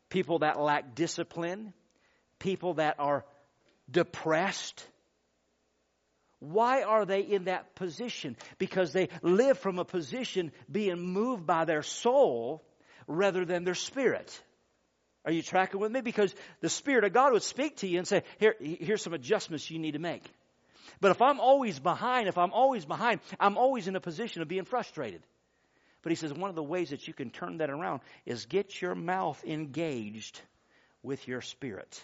People 0.10 0.40
that 0.40 0.58
lack 0.58 0.96
discipline. 0.96 1.74
People 2.40 2.76
that 2.76 2.96
are 3.00 3.26
depressed. 3.92 4.88
Why 6.40 6.84
are 6.84 7.06
they 7.06 7.20
in 7.20 7.44
that 7.46 7.76
position? 7.76 8.38
Because 8.60 8.94
they 8.94 9.10
live 9.22 9.60
from 9.60 9.78
a 9.78 9.84
position 9.84 10.54
being 10.72 11.02
moved 11.02 11.46
by 11.46 11.66
their 11.66 11.84
soul 11.84 12.64
rather 13.08 13.44
than 13.44 13.66
their 13.66 13.76
spirit. 13.76 14.42
Are 15.26 15.34
you 15.34 15.42
tracking 15.42 15.82
with 15.82 15.92
me? 15.92 16.00
Because 16.00 16.34
the 16.62 16.70
Spirit 16.70 17.04
of 17.04 17.12
God 17.12 17.34
would 17.34 17.44
speak 17.44 17.78
to 17.78 17.88
you 17.88 17.98
and 17.98 18.08
say, 18.08 18.24
Here, 18.40 18.56
here's 18.62 19.04
some 19.04 19.14
adjustments 19.14 19.70
you 19.70 19.80
need 19.80 19.92
to 19.92 20.00
make. 20.00 20.24
But 21.02 21.12
if 21.12 21.22
I'm 21.22 21.40
always 21.40 21.80
behind, 21.80 22.28
if 22.28 22.38
I'm 22.38 22.52
always 22.52 22.86
behind, 22.86 23.22
I'm 23.40 23.58
always 23.58 23.88
in 23.88 23.96
a 23.96 24.02
position 24.02 24.42
of 24.42 24.48
being 24.48 24.66
frustrated. 24.66 25.22
But 26.02 26.12
he 26.12 26.16
says 26.16 26.34
one 26.34 26.50
of 26.50 26.56
the 26.56 26.64
ways 26.64 26.90
that 26.92 27.08
you 27.08 27.14
can 27.14 27.30
turn 27.30 27.58
that 27.58 27.70
around 27.70 28.02
is 28.26 28.46
get 28.46 28.82
your 28.82 28.96
mouth 28.96 29.44
engaged 29.46 30.42
with 31.04 31.28
your 31.28 31.42
spirit. 31.42 32.04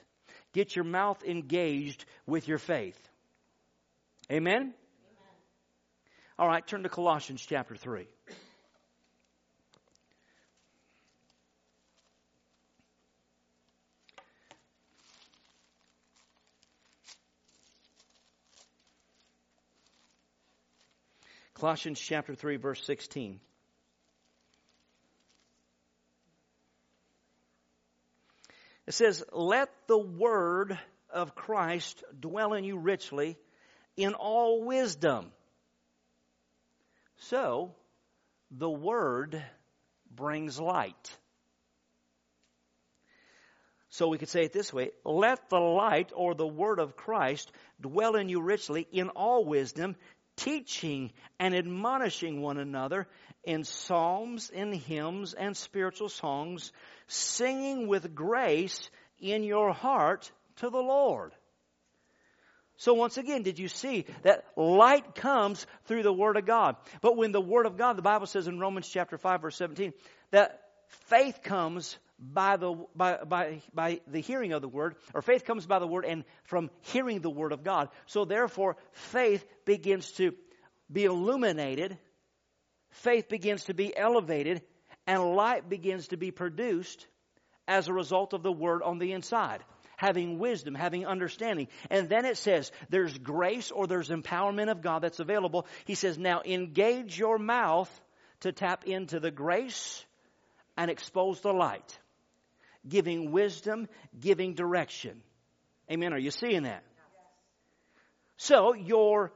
Get 0.53 0.75
your 0.75 0.85
mouth 0.85 1.23
engaged 1.23 2.05
with 2.25 2.47
your 2.47 2.57
faith. 2.57 2.97
Amen? 4.31 4.55
Amen. 4.55 4.73
All 6.39 6.47
right, 6.47 6.65
turn 6.65 6.83
to 6.83 6.89
Colossians 6.89 7.45
chapter 7.45 7.75
3. 7.75 8.07
Colossians 21.55 21.99
chapter 21.99 22.35
3, 22.35 22.57
verse 22.57 22.83
16. 22.85 23.39
It 28.87 28.93
says, 28.93 29.23
Let 29.31 29.69
the 29.87 29.97
word 29.97 30.77
of 31.09 31.33
Christ 31.33 32.03
dwell 32.19 32.53
in 32.53 32.65
you 32.65 32.77
richly 32.77 33.37
in 33.95 34.13
all 34.13 34.65
wisdom. 34.65 35.31
So, 37.17 37.73
the 38.51 38.69
word 38.69 39.41
brings 40.13 40.59
light. 40.59 41.17
So 43.95 44.09
we 44.09 44.17
could 44.17 44.27
say 44.27 44.43
it 44.43 44.51
this 44.51 44.73
way 44.73 44.91
Let 45.05 45.49
the 45.49 45.59
light 45.59 46.11
or 46.13 46.35
the 46.35 46.45
word 46.45 46.79
of 46.79 46.97
Christ 46.97 47.49
dwell 47.79 48.15
in 48.15 48.27
you 48.27 48.41
richly 48.41 48.85
in 48.91 49.07
all 49.07 49.45
wisdom, 49.45 49.95
teaching 50.35 51.11
and 51.39 51.55
admonishing 51.55 52.41
one 52.41 52.57
another 52.57 53.07
in 53.43 53.63
psalms 53.63 54.51
and 54.53 54.73
hymns 54.73 55.33
and 55.33 55.55
spiritual 55.55 56.09
songs, 56.09 56.71
singing 57.07 57.87
with 57.87 58.15
grace 58.15 58.89
in 59.19 59.43
your 59.43 59.71
heart 59.73 60.31
to 60.57 60.69
the 60.69 60.77
Lord. 60.77 61.33
So 62.77 62.93
once 62.93 63.17
again, 63.17 63.43
did 63.43 63.57
you 63.57 63.69
see 63.69 64.05
that 64.23 64.45
light 64.57 65.15
comes 65.15 65.65
through 65.85 66.03
the 66.03 66.11
Word 66.11 66.35
of 66.35 66.45
God? 66.45 66.75
But 67.01 67.15
when 67.15 67.31
the 67.31 67.41
Word 67.41 67.65
of 67.65 67.77
God, 67.77 67.97
the 67.97 68.01
Bible 68.01 68.27
says 68.27 68.47
in 68.47 68.59
Romans 68.59 68.89
chapter 68.89 69.17
5 69.17 69.41
verse 69.41 69.55
17, 69.55 69.93
that 70.31 70.61
faith 71.07 71.41
comes 71.41 71.97
by 72.19 72.57
the, 72.57 72.73
by, 72.95 73.19
by, 73.27 73.61
by 73.73 73.99
the 74.07 74.19
hearing 74.21 74.53
of 74.53 74.61
the 74.61 74.67
word, 74.67 74.95
or 75.13 75.21
faith 75.21 75.45
comes 75.45 75.65
by 75.65 75.79
the 75.79 75.87
word 75.87 76.05
and 76.05 76.23
from 76.45 76.69
hearing 76.81 77.19
the 77.19 77.29
word 77.29 77.51
of 77.51 77.63
God. 77.63 77.89
So 78.05 78.25
therefore, 78.25 78.77
faith 78.91 79.45
begins 79.65 80.11
to 80.13 80.33
be 80.91 81.05
illuminated, 81.05 81.97
faith 82.91 83.27
begins 83.27 83.65
to 83.65 83.73
be 83.73 83.95
elevated, 83.95 84.61
and 85.07 85.35
light 85.35 85.69
begins 85.69 86.09
to 86.09 86.17
be 86.17 86.31
produced 86.31 87.05
as 87.67 87.87
a 87.87 87.93
result 87.93 88.33
of 88.33 88.43
the 88.43 88.51
word 88.51 88.81
on 88.81 88.99
the 88.99 89.11
inside. 89.11 89.63
Having 89.97 90.39
wisdom, 90.39 90.75
having 90.75 91.05
understanding. 91.05 91.69
And 91.89 92.09
then 92.09 92.25
it 92.25 92.35
says 92.37 92.71
there's 92.89 93.17
grace 93.17 93.71
or 93.71 93.87
there's 93.87 94.09
empowerment 94.09 94.69
of 94.69 94.81
God 94.81 95.01
that's 95.01 95.21
available. 95.21 95.67
He 95.85 95.95
says, 95.95 96.17
now 96.17 96.41
engage 96.43 97.17
your 97.17 97.37
mouth 97.37 97.89
to 98.41 98.51
tap 98.51 98.83
into 98.85 99.21
the 99.21 99.31
grace 99.31 100.05
and 100.75 100.91
expose 100.91 101.39
the 101.39 101.53
light 101.53 101.97
giving 102.87 103.31
wisdom, 103.31 103.87
giving 104.19 104.53
direction. 104.53 105.21
Amen. 105.91 106.13
Are 106.13 106.19
you 106.19 106.31
seeing 106.31 106.63
that? 106.63 106.83
So 108.37 108.73
your 108.73 109.31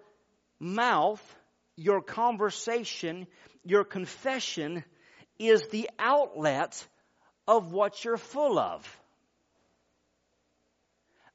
mouth, 0.59 1.23
your 1.75 2.01
conversation, 2.01 3.27
your 3.63 3.83
confession 3.83 4.83
is 5.37 5.67
the 5.67 5.89
outlet 5.97 6.85
of 7.47 7.71
what 7.71 8.03
you're 8.03 8.17
full 8.17 8.59
of. 8.59 8.99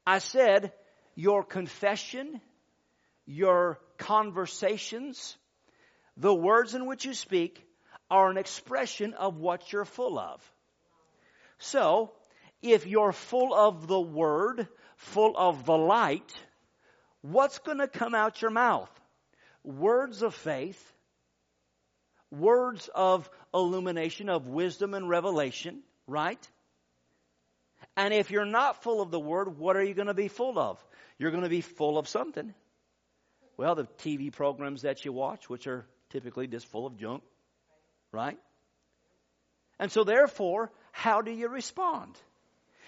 I 0.05 0.19
said 0.19 0.71
your 1.15 1.43
confession, 1.43 2.39
your 3.25 3.79
conversations, 3.97 5.35
the 6.17 6.33
words 6.33 6.75
in 6.75 6.85
which 6.85 7.05
you 7.05 7.13
speak 7.13 7.61
are 8.09 8.29
an 8.29 8.37
expression 8.37 9.13
of 9.13 9.37
what 9.37 9.73
you're 9.73 9.85
full 9.85 10.19
of. 10.19 10.41
So, 11.57 12.11
if 12.61 12.85
you're 12.87 13.11
full 13.11 13.53
of 13.53 13.87
the 13.87 13.99
Word, 13.99 14.67
full 14.97 15.37
of 15.37 15.65
the 15.65 15.77
light, 15.77 16.33
what's 17.21 17.59
going 17.59 17.77
to 17.79 17.87
come 17.87 18.15
out 18.15 18.41
your 18.41 18.51
mouth? 18.51 18.89
Words 19.63 20.21
of 20.21 20.35
faith, 20.35 20.81
words 22.31 22.89
of 22.93 23.29
illumination, 23.53 24.29
of 24.29 24.47
wisdom 24.47 24.93
and 24.93 25.09
revelation, 25.09 25.81
right? 26.07 26.45
And 27.97 28.13
if 28.13 28.31
you're 28.31 28.45
not 28.45 28.83
full 28.83 29.01
of 29.01 29.11
the 29.11 29.19
Word, 29.19 29.57
what 29.57 29.75
are 29.77 29.83
you 29.83 29.93
going 29.93 30.07
to 30.07 30.13
be 30.13 30.27
full 30.27 30.59
of? 30.59 30.83
You're 31.17 31.31
going 31.31 31.43
to 31.43 31.49
be 31.49 31.61
full 31.61 31.97
of 31.97 32.07
something. 32.07 32.53
Well, 33.57 33.75
the 33.75 33.85
TV 33.99 34.31
programs 34.31 34.81
that 34.81 35.05
you 35.05 35.13
watch, 35.13 35.49
which 35.49 35.65
are 35.67 35.85
typically 36.09 36.47
just 36.47 36.67
full 36.67 36.85
of 36.85 36.97
junk, 36.97 37.23
right? 38.11 38.37
And 39.79 39.91
so, 39.91 40.03
therefore, 40.03 40.71
how 40.95 41.21
do 41.21 41.29
you 41.29 41.49
respond? 41.49 42.15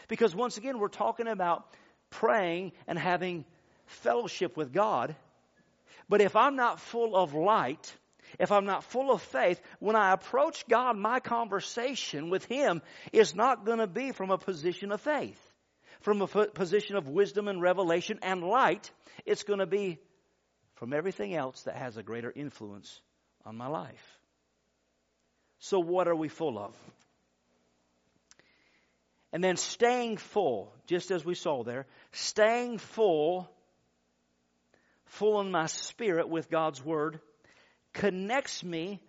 Because 0.07 0.33
once 0.33 0.55
again, 0.55 0.79
we're 0.79 0.87
talking 0.87 1.27
about 1.27 1.67
praying 2.09 2.71
and 2.87 2.97
having 2.97 3.43
fellowship 3.85 4.55
with 4.55 4.71
God. 4.71 5.13
But 6.07 6.21
if 6.21 6.37
I'm 6.37 6.55
not 6.55 6.79
full 6.79 7.17
of 7.17 7.33
light, 7.33 7.93
if 8.39 8.49
I'm 8.49 8.63
not 8.63 8.85
full 8.85 9.11
of 9.11 9.21
faith, 9.21 9.61
when 9.79 9.97
I 9.97 10.13
approach 10.13 10.65
God, 10.69 10.95
my 10.95 11.19
conversation 11.19 12.29
with 12.29 12.45
Him 12.45 12.81
is 13.11 13.35
not 13.35 13.65
going 13.65 13.79
to 13.79 13.87
be 13.87 14.13
from 14.13 14.31
a 14.31 14.37
position 14.37 14.93
of 14.93 15.01
faith, 15.01 15.37
from 15.99 16.21
a 16.21 16.27
position 16.27 16.95
of 16.95 17.09
wisdom 17.09 17.49
and 17.49 17.61
revelation 17.61 18.19
and 18.21 18.41
light. 18.41 18.89
It's 19.25 19.43
going 19.43 19.59
to 19.59 19.67
be 19.67 19.99
from 20.75 20.93
everything 20.93 21.35
else 21.35 21.63
that 21.63 21.75
has 21.75 21.97
a 21.97 22.03
greater 22.03 22.31
influence 22.33 23.01
on 23.45 23.57
my 23.57 23.67
life. 23.67 24.17
So, 25.59 25.81
what 25.81 26.07
are 26.07 26.15
we 26.15 26.29
full 26.29 26.57
of? 26.57 26.73
And 29.33 29.43
then 29.43 29.57
staying 29.57 30.17
full, 30.17 30.73
just 30.87 31.11
as 31.11 31.25
we 31.25 31.35
saw 31.35 31.63
there, 31.63 31.85
staying 32.11 32.77
full, 32.77 33.49
full 35.05 35.41
in 35.41 35.51
my 35.51 35.65
spirit 35.65 36.29
with 36.29 36.49
God's 36.49 36.83
Word, 36.83 37.19
connects 37.93 38.63
me 38.63 39.01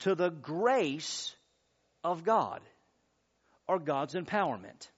to 0.00 0.14
the 0.14 0.30
grace 0.30 1.34
of 2.02 2.24
God 2.24 2.60
or 3.68 3.78
God's 3.78 4.14
empowerment. 4.14 4.88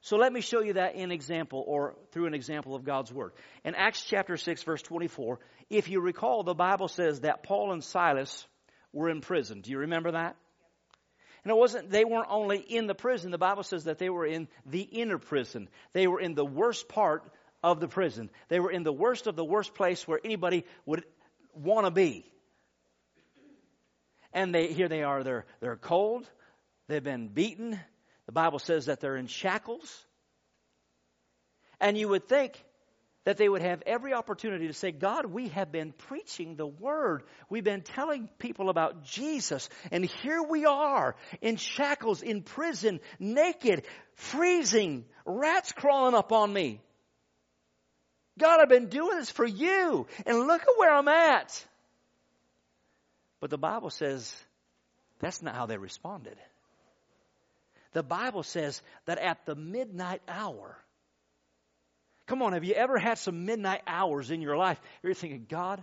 So 0.00 0.16
let 0.16 0.32
me 0.32 0.40
show 0.40 0.60
you 0.60 0.74
that 0.74 0.96
in 0.96 1.10
example 1.10 1.64
or 1.66 1.96
through 2.12 2.26
an 2.26 2.34
example 2.34 2.74
of 2.74 2.84
God's 2.84 3.12
Word. 3.12 3.32
In 3.64 3.74
Acts 3.74 4.04
chapter 4.04 4.36
6 4.36 4.62
verse 4.62 4.82
24, 4.82 5.38
if 5.70 5.88
you 5.88 6.00
recall, 6.00 6.42
the 6.42 6.54
Bible 6.54 6.88
says 6.88 7.20
that 7.20 7.42
Paul 7.42 7.72
and 7.72 7.82
Silas 7.82 8.46
were 8.92 9.08
in 9.08 9.20
prison. 9.20 9.62
Do 9.62 9.70
you 9.70 9.78
remember 9.78 10.12
that? 10.12 10.36
And 11.44 11.50
it 11.50 11.56
wasn't, 11.56 11.90
they 11.90 12.04
weren't 12.04 12.28
only 12.30 12.58
in 12.58 12.86
the 12.86 12.94
prison. 12.94 13.30
The 13.30 13.38
Bible 13.38 13.62
says 13.62 13.84
that 13.84 13.98
they 13.98 14.08
were 14.08 14.24
in 14.24 14.48
the 14.64 14.80
inner 14.80 15.18
prison. 15.18 15.68
They 15.92 16.06
were 16.06 16.20
in 16.20 16.34
the 16.34 16.44
worst 16.44 16.88
part 16.88 17.22
of 17.62 17.80
the 17.80 17.88
prison. 17.88 18.30
They 18.48 18.60
were 18.60 18.70
in 18.70 18.82
the 18.82 18.92
worst 18.92 19.26
of 19.26 19.36
the 19.36 19.44
worst 19.44 19.74
place 19.74 20.08
where 20.08 20.18
anybody 20.24 20.64
would 20.86 21.04
want 21.54 21.86
to 21.86 21.90
be. 21.90 22.24
And 24.32 24.54
they, 24.54 24.72
here 24.72 24.88
they 24.88 25.02
are, 25.02 25.22
they're, 25.22 25.44
they're 25.60 25.76
cold. 25.76 26.28
They've 26.88 27.04
been 27.04 27.28
beaten. 27.28 27.78
The 28.26 28.32
Bible 28.32 28.58
says 28.58 28.86
that 28.86 29.00
they're 29.00 29.16
in 29.16 29.26
shackles. 29.26 30.06
And 31.78 31.98
you 31.98 32.08
would 32.08 32.26
think 32.26 32.62
that 33.24 33.38
they 33.38 33.48
would 33.48 33.62
have 33.62 33.82
every 33.86 34.12
opportunity 34.12 34.66
to 34.66 34.74
say, 34.74 34.92
God, 34.92 35.26
we 35.26 35.48
have 35.48 35.72
been 35.72 35.92
preaching 35.92 36.56
the 36.56 36.66
word. 36.66 37.22
We've 37.48 37.64
been 37.64 37.82
telling 37.82 38.28
people 38.38 38.68
about 38.68 39.04
Jesus. 39.04 39.68
And 39.90 40.04
here 40.04 40.42
we 40.42 40.66
are 40.66 41.16
in 41.40 41.56
shackles, 41.56 42.22
in 42.22 42.42
prison, 42.42 43.00
naked, 43.18 43.84
freezing, 44.14 45.06
rats 45.24 45.72
crawling 45.72 46.14
up 46.14 46.32
on 46.32 46.52
me. 46.52 46.80
God, 48.38 48.60
I've 48.60 48.68
been 48.68 48.88
doing 48.88 49.16
this 49.16 49.30
for 49.30 49.46
you. 49.46 50.06
And 50.26 50.38
look 50.46 50.60
at 50.60 50.78
where 50.78 50.92
I'm 50.92 51.08
at. 51.08 51.66
But 53.40 53.50
the 53.50 53.58
Bible 53.58 53.90
says 53.90 54.34
that's 55.20 55.40
not 55.40 55.54
how 55.54 55.66
they 55.66 55.78
responded. 55.78 56.36
The 57.92 58.02
Bible 58.02 58.42
says 58.42 58.82
that 59.06 59.18
at 59.18 59.46
the 59.46 59.54
midnight 59.54 60.20
hour, 60.28 60.76
Come 62.26 62.42
on, 62.42 62.54
have 62.54 62.64
you 62.64 62.74
ever 62.74 62.98
had 62.98 63.18
some 63.18 63.44
midnight 63.44 63.82
hours 63.86 64.30
in 64.30 64.40
your 64.40 64.56
life? 64.56 64.80
You're 65.02 65.14
thinking, 65.14 65.46
God, 65.48 65.82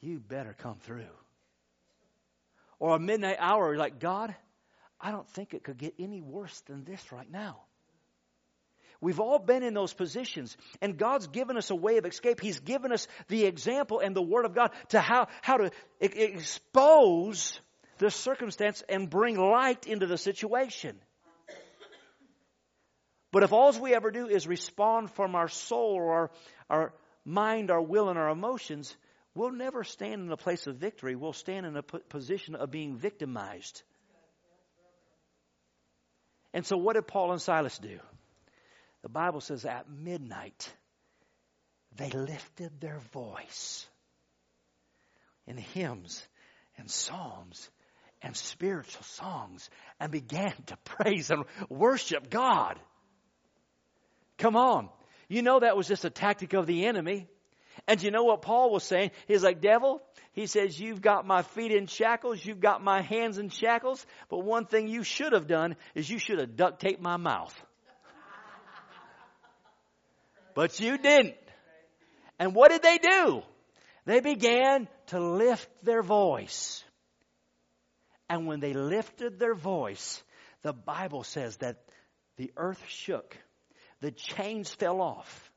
you 0.00 0.18
better 0.18 0.54
come 0.58 0.76
through. 0.80 1.06
Or 2.78 2.96
a 2.96 3.00
midnight 3.00 3.36
hour, 3.38 3.68
you're 3.68 3.78
like, 3.78 3.98
God, 3.98 4.34
I 5.00 5.10
don't 5.10 5.28
think 5.30 5.54
it 5.54 5.64
could 5.64 5.78
get 5.78 5.94
any 5.98 6.20
worse 6.20 6.60
than 6.62 6.84
this 6.84 7.12
right 7.12 7.30
now. 7.30 7.60
We've 9.00 9.20
all 9.20 9.38
been 9.38 9.62
in 9.62 9.74
those 9.74 9.92
positions. 9.92 10.56
And 10.80 10.96
God's 10.96 11.26
given 11.26 11.56
us 11.56 11.70
a 11.70 11.74
way 11.74 11.98
of 11.98 12.06
escape. 12.06 12.40
He's 12.40 12.60
given 12.60 12.92
us 12.92 13.06
the 13.28 13.44
example 13.44 14.00
and 14.00 14.16
the 14.16 14.22
Word 14.22 14.44
of 14.44 14.54
God 14.54 14.70
to 14.90 15.00
how, 15.00 15.28
how 15.42 15.58
to 15.58 15.70
expose 16.00 17.60
the 17.98 18.10
circumstance 18.10 18.82
and 18.88 19.10
bring 19.10 19.36
light 19.36 19.86
into 19.86 20.06
the 20.06 20.18
situation. 20.18 20.98
But 23.34 23.42
if 23.42 23.52
all 23.52 23.72
we 23.80 23.96
ever 23.96 24.12
do 24.12 24.28
is 24.28 24.46
respond 24.46 25.10
from 25.10 25.34
our 25.34 25.48
soul 25.48 25.94
or 25.96 26.12
our, 26.12 26.30
our 26.70 26.94
mind, 27.24 27.72
our 27.72 27.82
will, 27.82 28.08
and 28.08 28.16
our 28.16 28.28
emotions, 28.28 28.96
we'll 29.34 29.50
never 29.50 29.82
stand 29.82 30.22
in 30.22 30.30
a 30.30 30.36
place 30.36 30.68
of 30.68 30.76
victory. 30.76 31.16
We'll 31.16 31.32
stand 31.32 31.66
in 31.66 31.76
a 31.76 31.82
position 31.82 32.54
of 32.54 32.70
being 32.70 32.96
victimized. 32.96 33.82
And 36.52 36.64
so, 36.64 36.76
what 36.76 36.92
did 36.92 37.08
Paul 37.08 37.32
and 37.32 37.42
Silas 37.42 37.76
do? 37.76 37.98
The 39.02 39.08
Bible 39.08 39.40
says 39.40 39.64
at 39.64 39.90
midnight, 39.90 40.72
they 41.96 42.10
lifted 42.10 42.80
their 42.80 43.00
voice 43.12 43.84
in 45.48 45.56
hymns 45.56 46.24
and 46.78 46.88
psalms 46.88 47.68
and 48.22 48.36
spiritual 48.36 49.02
songs 49.02 49.68
and 49.98 50.12
began 50.12 50.54
to 50.66 50.76
praise 50.84 51.32
and 51.32 51.42
worship 51.68 52.30
God. 52.30 52.78
Come 54.38 54.56
on. 54.56 54.88
You 55.28 55.42
know 55.42 55.60
that 55.60 55.76
was 55.76 55.88
just 55.88 56.04
a 56.04 56.10
tactic 56.10 56.52
of 56.52 56.66
the 56.66 56.86
enemy. 56.86 57.28
And 57.86 58.02
you 58.02 58.10
know 58.10 58.24
what 58.24 58.42
Paul 58.42 58.70
was 58.70 58.84
saying? 58.84 59.10
He's 59.26 59.42
like, 59.42 59.60
devil, 59.60 60.02
he 60.32 60.46
says, 60.46 60.78
you've 60.78 61.02
got 61.02 61.26
my 61.26 61.42
feet 61.42 61.72
in 61.72 61.86
shackles, 61.86 62.44
you've 62.44 62.60
got 62.60 62.82
my 62.82 63.02
hands 63.02 63.38
in 63.38 63.48
shackles, 63.48 64.04
but 64.28 64.38
one 64.38 64.66
thing 64.66 64.88
you 64.88 65.02
should 65.02 65.32
have 65.32 65.46
done 65.46 65.76
is 65.94 66.08
you 66.08 66.18
should 66.18 66.38
have 66.38 66.56
duct 66.56 66.80
taped 66.80 67.02
my 67.02 67.16
mouth. 67.16 67.54
but 70.54 70.78
you 70.80 70.98
didn't. 70.98 71.34
And 72.38 72.54
what 72.54 72.70
did 72.70 72.82
they 72.82 72.98
do? 72.98 73.42
They 74.06 74.20
began 74.20 74.88
to 75.06 75.20
lift 75.20 75.68
their 75.82 76.02
voice. 76.02 76.82
And 78.28 78.46
when 78.46 78.60
they 78.60 78.72
lifted 78.72 79.38
their 79.38 79.54
voice, 79.54 80.22
the 80.62 80.72
Bible 80.72 81.24
says 81.24 81.56
that 81.58 81.76
the 82.36 82.50
earth 82.56 82.82
shook 82.88 83.36
the 84.04 84.10
chains 84.10 84.68
fell 84.68 85.00
off. 85.00 85.50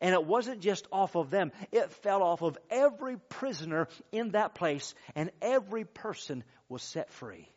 And 0.00 0.14
it 0.14 0.24
wasn't 0.24 0.60
just 0.60 0.86
off 0.92 1.16
of 1.16 1.30
them, 1.30 1.50
it 1.72 1.90
fell 1.90 2.22
off 2.22 2.40
of 2.42 2.56
every 2.70 3.16
prisoner 3.28 3.88
in 4.12 4.30
that 4.32 4.54
place, 4.54 4.94
and 5.16 5.32
every 5.42 5.84
person 5.84 6.44
was 6.68 6.80
set 6.80 7.10
free. 7.10 7.48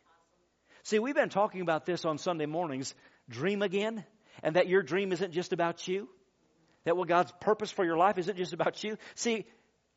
See, 0.82 0.98
we've 0.98 1.14
been 1.14 1.28
talking 1.28 1.60
about 1.60 1.86
this 1.86 2.04
on 2.04 2.18
Sunday 2.18 2.46
mornings 2.46 2.92
dream 3.28 3.62
again, 3.62 4.04
and 4.42 4.56
that 4.56 4.66
your 4.66 4.82
dream 4.82 5.12
isn't 5.12 5.32
just 5.32 5.52
about 5.52 5.86
you, 5.86 6.08
that 6.82 6.96
what 6.96 7.06
God's 7.06 7.32
purpose 7.40 7.70
for 7.70 7.84
your 7.84 7.96
life 7.96 8.18
isn't 8.18 8.36
just 8.36 8.52
about 8.52 8.82
you. 8.82 8.96
See, 9.14 9.46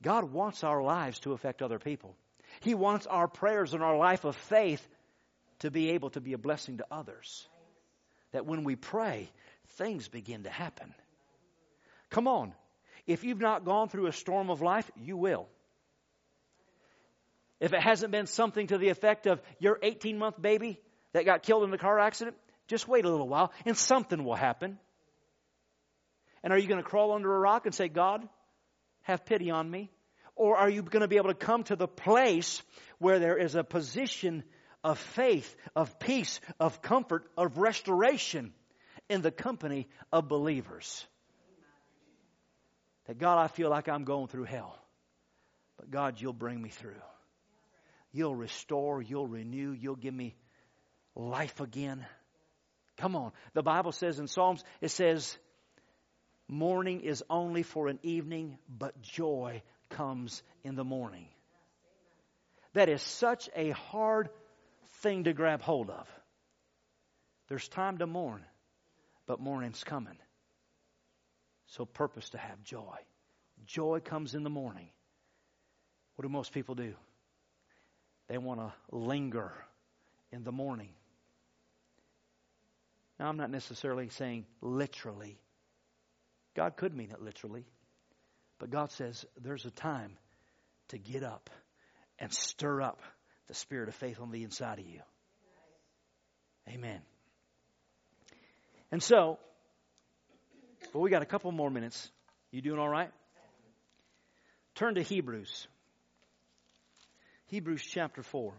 God 0.03 0.31
wants 0.31 0.63
our 0.63 0.83
lives 0.83 1.17
to 1.19 1.33
affect 1.33 1.63
other 1.63 1.79
people. 1.79 2.15
He 2.59 2.75
wants 2.75 3.07
our 3.07 3.27
prayers 3.27 3.73
and 3.73 3.81
our 3.81 3.97
life 3.97 4.25
of 4.25 4.35
faith 4.35 4.85
to 5.59 5.71
be 5.71 5.91
able 5.91 6.11
to 6.11 6.21
be 6.21 6.33
a 6.33 6.37
blessing 6.37 6.77
to 6.77 6.85
others. 6.91 7.47
That 8.31 8.45
when 8.45 8.63
we 8.63 8.75
pray, 8.75 9.31
things 9.77 10.07
begin 10.07 10.43
to 10.43 10.49
happen. 10.49 10.93
Come 12.09 12.27
on. 12.27 12.53
If 13.05 13.23
you've 13.23 13.39
not 13.39 13.65
gone 13.65 13.89
through 13.89 14.07
a 14.07 14.13
storm 14.13 14.49
of 14.49 14.61
life, 14.61 14.89
you 14.95 15.17
will. 15.17 15.47
If 17.59 17.73
it 17.73 17.81
hasn't 17.81 18.11
been 18.11 18.27
something 18.27 18.67
to 18.67 18.77
the 18.77 18.89
effect 18.89 19.25
of 19.25 19.41
your 19.59 19.79
18 19.81 20.17
month 20.17 20.41
baby 20.41 20.79
that 21.13 21.25
got 21.25 21.43
killed 21.43 21.63
in 21.63 21.73
a 21.73 21.77
car 21.77 21.99
accident, 21.99 22.35
just 22.67 22.87
wait 22.87 23.05
a 23.05 23.09
little 23.09 23.27
while 23.27 23.51
and 23.65 23.77
something 23.77 24.23
will 24.23 24.35
happen. 24.35 24.77
And 26.43 26.51
are 26.51 26.59
you 26.59 26.67
going 26.67 26.81
to 26.81 26.89
crawl 26.89 27.13
under 27.13 27.33
a 27.33 27.39
rock 27.39 27.65
and 27.65 27.73
say, 27.73 27.87
God, 27.87 28.27
have 29.03 29.25
pity 29.25 29.49
on 29.49 29.69
me? 29.69 29.91
Or 30.35 30.57
are 30.57 30.69
you 30.69 30.81
going 30.81 31.01
to 31.01 31.07
be 31.07 31.17
able 31.17 31.29
to 31.29 31.35
come 31.35 31.63
to 31.65 31.75
the 31.75 31.87
place 31.87 32.61
where 32.97 33.19
there 33.19 33.37
is 33.37 33.55
a 33.55 33.63
position 33.63 34.43
of 34.83 34.99
faith, 34.99 35.55
of 35.75 35.99
peace, 35.99 36.41
of 36.59 36.81
comfort, 36.81 37.29
of 37.37 37.57
restoration? 37.57 38.53
In 39.09 39.21
the 39.21 39.31
company 39.31 39.87
of 40.11 40.27
believers. 40.27 41.05
That 43.05 43.17
God, 43.17 43.37
I 43.37 43.47
feel 43.47 43.69
like 43.69 43.89
I'm 43.89 44.05
going 44.05 44.27
through 44.27 44.45
hell. 44.45 44.77
But 45.77 45.91
God, 45.91 46.21
you'll 46.21 46.33
bring 46.33 46.61
me 46.61 46.69
through. 46.69 47.01
You'll 48.11 48.35
restore, 48.35 49.01
you'll 49.01 49.27
renew, 49.27 49.71
you'll 49.71 49.95
give 49.95 50.13
me 50.13 50.35
life 51.15 51.59
again. 51.59 52.05
Come 52.97 53.15
on. 53.15 53.31
The 53.53 53.63
Bible 53.63 53.91
says 53.91 54.19
in 54.19 54.27
Psalms, 54.27 54.63
it 54.79 54.89
says, 54.89 55.35
mourning 56.47 57.01
is 57.01 57.23
only 57.29 57.63
for 57.63 57.87
an 57.87 57.99
evening, 58.03 58.59
but 58.69 59.01
joy 59.01 59.63
comes 59.89 60.43
in 60.63 60.75
the 60.75 60.83
morning. 60.83 61.27
That 62.73 62.89
is 62.89 63.01
such 63.01 63.49
a 63.55 63.71
hard 63.71 64.29
thing 65.01 65.25
to 65.25 65.33
grab 65.33 65.61
hold 65.61 65.89
of. 65.89 66.07
There's 67.49 67.67
time 67.67 67.97
to 67.97 68.07
mourn 68.07 68.43
but 69.25 69.39
morning's 69.39 69.83
coming. 69.83 70.17
So, 71.67 71.85
purpose 71.85 72.29
to 72.31 72.37
have 72.37 72.63
joy. 72.63 72.97
Joy 73.65 73.99
comes 73.99 74.35
in 74.35 74.43
the 74.43 74.49
morning. 74.49 74.89
What 76.15 76.23
do 76.23 76.29
most 76.29 76.51
people 76.51 76.75
do? 76.75 76.93
They 78.27 78.37
want 78.37 78.59
to 78.59 78.73
linger 78.91 79.51
in 80.31 80.43
the 80.43 80.51
morning. 80.51 80.89
Now, 83.19 83.29
I'm 83.29 83.37
not 83.37 83.49
necessarily 83.49 84.09
saying 84.09 84.45
literally. 84.61 85.39
God 86.55 86.75
could 86.75 86.95
mean 86.95 87.11
it 87.11 87.21
literally. 87.21 87.65
But 88.59 88.69
God 88.69 88.91
says 88.91 89.25
there's 89.41 89.65
a 89.65 89.71
time 89.71 90.17
to 90.89 90.97
get 90.97 91.23
up 91.23 91.49
and 92.19 92.31
stir 92.31 92.81
up 92.81 93.01
the 93.47 93.53
spirit 93.53 93.89
of 93.89 93.95
faith 93.95 94.19
on 94.19 94.31
the 94.31 94.43
inside 94.43 94.79
of 94.79 94.85
you. 94.85 95.01
Amen. 96.67 97.01
And 98.93 99.01
so, 99.01 99.39
but 100.91 100.99
we 100.99 101.09
got 101.09 101.23
a 101.23 101.25
couple 101.25 101.51
more 101.51 101.71
minutes. 101.71 102.11
You 102.51 102.61
doing 102.61 102.77
all 102.77 102.87
right? 102.87 103.09
Turn 104.75 104.93
to 104.93 105.01
Hebrews. 105.01 105.67
Hebrews 107.47 107.81
chapter 107.81 108.21
4. 108.21 108.53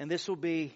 And 0.00 0.10
this 0.10 0.26
will 0.26 0.34
be, 0.34 0.74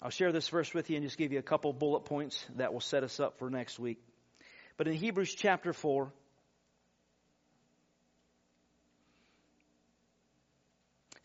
I'll 0.00 0.08
share 0.08 0.32
this 0.32 0.48
verse 0.48 0.72
with 0.72 0.88
you 0.88 0.96
and 0.96 1.04
just 1.04 1.18
give 1.18 1.32
you 1.32 1.38
a 1.38 1.42
couple 1.42 1.70
bullet 1.74 2.06
points 2.06 2.42
that 2.56 2.72
will 2.72 2.80
set 2.80 3.04
us 3.04 3.20
up 3.20 3.38
for 3.38 3.50
next 3.50 3.78
week. 3.78 3.98
But 4.78 4.88
in 4.88 4.94
Hebrews 4.94 5.34
chapter 5.34 5.74
4, 5.74 6.10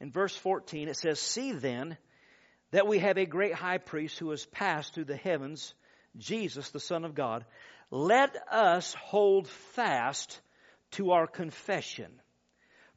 in 0.01 0.09
verse 0.11 0.35
14, 0.35 0.87
it 0.87 0.97
says, 0.97 1.19
See 1.19 1.51
then 1.51 1.95
that 2.71 2.87
we 2.87 2.97
have 2.99 3.19
a 3.19 3.25
great 3.27 3.53
high 3.53 3.77
priest 3.77 4.17
who 4.17 4.31
has 4.31 4.45
passed 4.47 4.95
through 4.95 5.05
the 5.05 5.15
heavens, 5.15 5.75
Jesus, 6.17 6.71
the 6.71 6.79
Son 6.79 7.05
of 7.05 7.13
God. 7.13 7.45
Let 7.91 8.35
us 8.51 8.95
hold 8.99 9.47
fast 9.75 10.41
to 10.93 11.11
our 11.11 11.27
confession. 11.27 12.11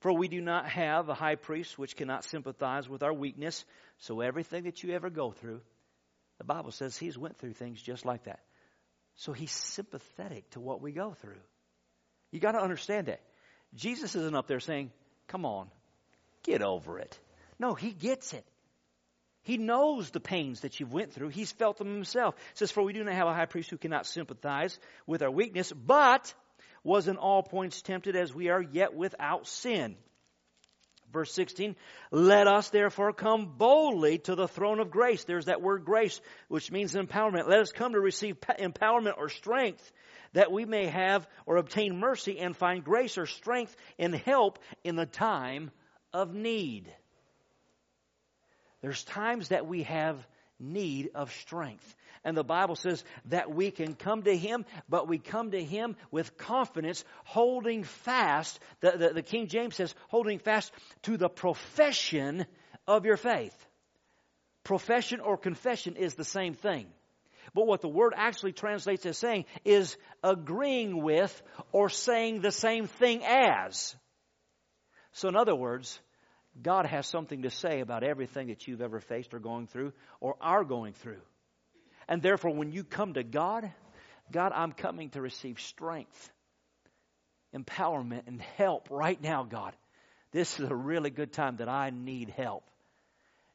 For 0.01 0.15
we 0.15 0.29
do 0.29 0.41
not 0.41 0.67
have 0.67 1.11
a 1.11 1.15
high 1.15 1.35
priest 1.35 1.79
which 1.79 1.95
cannot 1.95 2.25
sympathize 2.25 2.89
with 2.89 3.03
our 3.03 3.13
weakness. 3.13 3.67
So 3.99 4.23
everything 4.23 4.65
that 4.65 4.83
you 4.83 4.95
ever 4.95 5.11
go 5.11 5.31
through, 5.31 5.61
the 6.39 6.45
Bible 6.45 6.71
says 6.71 6.97
he's 6.97 7.19
went 7.19 7.37
through 7.37 7.53
things 7.53 7.83
just 7.83 8.07
like 8.07 8.25
that. 8.25 8.41
So 9.17 9.35
he's 9.35 9.53
sympathetic 9.53 10.51
to 10.53 10.61
what 10.61 10.81
we 10.81 10.93
go 10.93 11.13
through. 11.21 11.41
You 12.31 12.41
got 12.41 12.53
to 12.53 12.63
understand 12.63 13.09
that. 13.09 13.21
Jesus 13.75 14.15
isn't 14.15 14.35
up 14.35 14.47
there 14.47 14.61
saying, 14.61 14.91
Come 15.29 15.45
on, 15.45 15.69
Get 16.45 16.63
over 16.63 16.99
it. 16.99 17.19
No, 17.59 17.75
he 17.75 17.91
gets 17.91 18.33
it. 18.33 18.45
He 19.43 19.59
knows 19.59 20.11
the 20.11 20.21
pains 20.21 20.61
that 20.61 20.81
you've 20.81 20.93
went 20.93 21.13
through. 21.13 21.29
He's 21.29 21.53
felt 21.53 21.77
them 21.77 21.93
himself. 21.93 22.35
It 22.53 22.59
says, 22.59 22.71
For 22.71 22.83
we 22.83 22.95
do 22.95 23.05
not 23.05 23.15
have 23.15 23.27
a 23.27 23.35
high 23.35 23.45
priest 23.45 23.71
who 23.71 23.77
cannot 23.77 24.07
sympathize 24.07 24.79
with 25.07 25.23
our 25.23 25.31
weakness, 25.31 25.71
but 25.71 26.33
was 26.83 27.09
in 27.09 27.17
all 27.17 27.43
points 27.43 27.83
tempted 27.83 28.17
as 28.17 28.35
we 28.35 28.49
are, 28.49 28.63
yet 28.63 28.95
without 28.95 29.47
sin. 29.47 29.97
Verse 31.13 31.33
16, 31.33 31.77
let 32.11 32.49
us 32.49 32.71
therefore 32.71 33.13
come 33.13 33.55
boldly 33.57 34.19
to 34.19 34.35
the 34.35 34.49
throne 34.49 34.81
of 34.81 34.91
grace. 34.91 35.23
There's 35.23 35.45
that 35.45 35.63
word 35.63 35.85
grace, 35.85 36.21
which 36.49 36.73
means 36.73 36.95
empowerment. 36.95 37.47
Let 37.47 37.61
us 37.61 37.71
come 37.71 37.93
to 37.93 38.01
receive 38.01 38.41
empowerment 38.41 39.17
or 39.17 39.29
strength 39.29 39.93
that 40.33 40.51
we 40.51 40.65
may 40.65 40.87
have 40.87 41.25
or 41.47 41.57
obtain 41.57 42.01
mercy 42.01 42.41
and 42.41 42.57
find 42.57 42.83
grace 42.83 43.17
or 43.17 43.27
strength 43.27 43.77
and 43.97 44.13
help 44.13 44.59
in 44.83 44.97
the 44.97 45.07
time 45.07 45.71
of 46.15 46.33
need. 46.33 46.91
There's 48.81 49.05
times 49.05 49.49
that 49.49 49.67
we 49.67 49.83
have 49.83 50.17
need 50.59 51.11
of 51.15 51.33
strength. 51.33 51.95
And 52.25 52.37
the 52.37 52.45
Bible 52.45 52.77
says 52.77 53.05
that 53.27 53.55
we 53.55 53.71
can 53.71 53.95
come 53.95 54.23
to 54.23 54.35
Him, 54.35 54.65
but 54.89 55.09
we 55.09 55.19
come 55.19 55.51
to 55.51 55.63
Him 55.63 55.97
with 56.11 56.39
confidence, 56.39 57.05
holding 57.25 57.85
fast. 57.85 58.59
The, 58.81 58.93
the, 58.93 59.09
the, 59.15 59.23
King 59.23 59.49
James 59.49 59.75
says, 59.75 59.95
holding 60.09 60.39
fast 60.39 60.73
to 61.03 61.19
the 61.19 61.29
profession 61.29 62.47
of 62.87 63.05
your 63.05 63.19
faith. 63.19 63.55
Profession 64.63 65.21
or 65.21 65.37
confession 65.37 65.97
is 65.97 66.15
the 66.15 66.25
same 66.25 66.55
thing. 66.55 66.87
But 67.53 67.67
what 67.67 67.83
the 67.83 67.89
word 67.89 68.15
actually 68.17 68.53
translates 68.53 69.05
as 69.05 69.19
saying 69.19 69.45
is 69.65 69.97
agreeing 70.23 71.03
with 71.03 71.43
or 71.73 71.91
saying 71.91 72.41
the 72.41 72.53
same 72.53 72.87
thing 72.87 73.23
as. 73.25 73.95
So, 75.15 75.29
in 75.29 75.37
other 75.37 75.55
words, 75.55 75.99
God 76.61 76.87
has 76.87 77.07
something 77.07 77.43
to 77.43 77.51
say 77.51 77.81
about 77.81 78.03
everything 78.03 78.49
that 78.49 78.67
you've 78.67 78.83
ever 78.83 79.01
faced 79.01 79.33
or 79.33 79.39
going 79.39 79.69
through 79.69 79.93
or 80.21 80.37
are 80.41 80.65
going 80.65 80.93
through. 80.93 81.21
And 82.09 82.21
therefore, 82.21 82.53
when 82.53 82.73
you 82.73 82.85
come 82.85 83.15
to 83.15 83.23
God, 83.23 83.73
God, 84.33 84.53
I'm 84.55 84.73
coming 84.73 85.11
to 85.11 85.21
receive 85.21 85.61
strength, 85.61 86.33
empowerment, 87.55 88.27
and 88.27 88.43
help 88.57 88.89
right 88.91 89.21
now, 89.21 89.45
God. 89.45 89.75
This 90.33 90.59
is 90.59 90.69
a 90.69 90.75
really 90.75 91.11
good 91.11 91.33
time 91.33 91.57
that 91.57 91.69
I 91.69 91.91
need 91.91 92.31
help. 92.31 92.69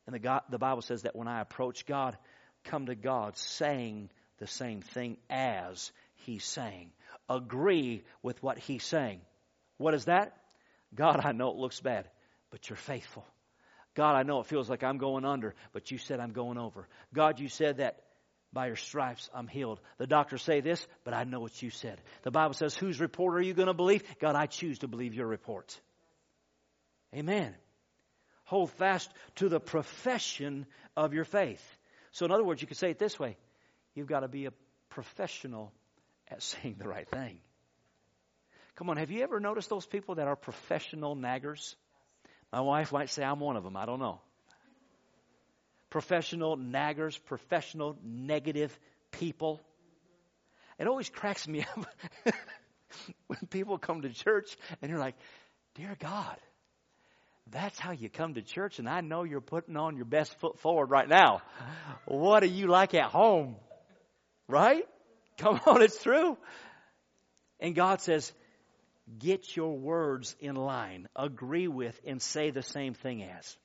And 0.06 0.16
the, 0.16 0.20
God, 0.20 0.44
the 0.50 0.58
Bible 0.58 0.82
says 0.82 1.02
that 1.02 1.16
when 1.16 1.28
I 1.28 1.42
approach 1.42 1.86
God, 1.86 2.18
come 2.64 2.86
to 2.86 2.96
God 2.96 3.38
saying 3.38 4.10
the 4.38 4.48
same 4.48 4.82
thing 4.82 5.18
as 5.30 5.92
He's 6.26 6.46
saying. 6.46 6.92
Agree 7.30 8.04
with 8.24 8.42
what 8.42 8.58
He's 8.58 8.84
saying. 8.84 9.20
What 9.78 9.94
is 9.94 10.06
that? 10.06 10.36
God, 10.94 11.22
I 11.24 11.32
know 11.32 11.50
it 11.50 11.58
looks 11.58 11.80
bad, 11.80 12.10
but 12.50 12.70
you're 12.70 12.78
faithful. 12.78 13.26
God, 13.96 14.16
I 14.16 14.24
know 14.24 14.40
it 14.40 14.48
feels 14.48 14.70
like 14.70 14.84
I'm 14.84 14.98
going 14.98 15.26
under, 15.26 15.56
but 15.74 15.92
you 15.92 15.98
said 15.98 16.20
I'm 16.20 16.32
going 16.32 16.58
over. 16.58 16.88
God, 17.14 17.40
you 17.40 17.50
said 17.50 17.78
that 17.78 18.02
by 18.52 18.68
your 18.68 18.76
stripes 18.76 19.30
I'm 19.34 19.48
healed. 19.48 19.80
The 19.98 20.08
doctors 20.08 20.42
say 20.42 20.62
this, 20.62 20.86
but 21.04 21.14
I 21.14 21.24
know 21.24 21.40
what 21.40 21.62
you 21.62 21.70
said. 21.70 22.02
The 22.24 22.32
Bible 22.32 22.54
says, 22.54 22.76
whose 22.76 23.00
report 23.00 23.36
are 23.36 23.42
you 23.42 23.54
going 23.54 23.68
to 23.68 23.74
believe? 23.74 24.04
God, 24.20 24.36
I 24.36 24.46
choose 24.46 24.80
to 24.80 24.88
believe 24.88 25.14
your 25.14 25.28
report. 25.28 25.80
Amen. 27.14 27.56
Hold 28.46 28.72
fast 28.72 29.12
to 29.36 29.50
the 29.50 29.60
profession 29.60 30.66
of 30.96 31.14
your 31.14 31.26
faith. 31.26 31.64
So, 32.12 32.26
in 32.26 32.32
other 32.32 32.44
words, 32.44 32.62
you 32.62 32.68
could 32.68 32.78
say 32.78 32.92
it 32.92 33.00
this 33.00 33.20
way 33.20 33.38
you've 33.94 34.08
got 34.08 34.22
to 34.22 34.28
be 34.28 34.46
a 34.46 34.54
professional 34.90 35.72
at 36.28 36.42
saying 36.44 36.76
the 36.80 36.88
right 36.88 37.08
thing. 37.08 37.40
Come 38.76 38.90
on, 38.90 38.98
have 38.98 39.12
you 39.12 39.24
ever 39.24 39.40
noticed 39.40 39.70
those 39.70 39.86
people 39.86 40.16
that 40.16 40.28
are 40.28 40.36
professional 40.36 41.16
naggers? 41.16 41.76
My 42.52 42.62
wife 42.62 42.92
might 42.92 43.10
say 43.10 43.24
I'm 43.24 43.40
one 43.40 43.58
of 43.58 43.64
them. 43.64 43.76
I 43.76 43.86
don't 43.86 44.00
know. 44.00 44.22
Professional 45.90 46.58
naggers, 46.58 47.20
professional 47.26 47.98
negative 48.04 48.78
people. 49.12 49.60
It 50.78 50.88
always 50.88 51.10
cracks 51.10 51.48
me 51.48 51.66
up 52.26 52.36
when 53.28 53.40
people 53.50 53.78
come 53.78 54.02
to 54.04 54.10
church 54.10 54.56
and 54.82 54.90
you're 54.90 55.00
like, 55.00 55.16
Dear 55.76 55.96
God, 56.00 56.38
that's 57.52 57.80
how 57.80 57.92
you 57.92 58.10
come 58.10 58.36
to 58.36 58.42
church, 58.42 58.80
and 58.80 58.88
I 58.88 59.02
know 59.02 59.24
you're 59.24 59.42
putting 59.42 59.78
on 59.78 59.96
your 59.96 60.06
best 60.06 60.38
foot 60.40 60.60
forward 60.60 60.90
right 60.90 61.08
now. 61.08 61.42
What 62.06 62.44
are 62.44 62.48
you 62.48 62.68
like 62.68 62.94
at 62.94 63.06
home? 63.06 63.56
Right? 64.48 64.84
Come 65.38 65.60
on, 65.66 65.82
it's 65.82 66.02
true. 66.02 66.38
And 67.60 67.76
God 67.76 68.02
says, 68.02 68.32
get 69.18 69.56
your 69.56 69.78
words 69.78 70.36
in 70.40 70.56
line, 70.56 71.08
agree 71.16 71.68
with, 71.68 72.00
and 72.06 72.22
say 72.22 72.52
the 72.52 72.62
same 72.62 72.94
thing 72.94 73.24
as. 73.24 73.58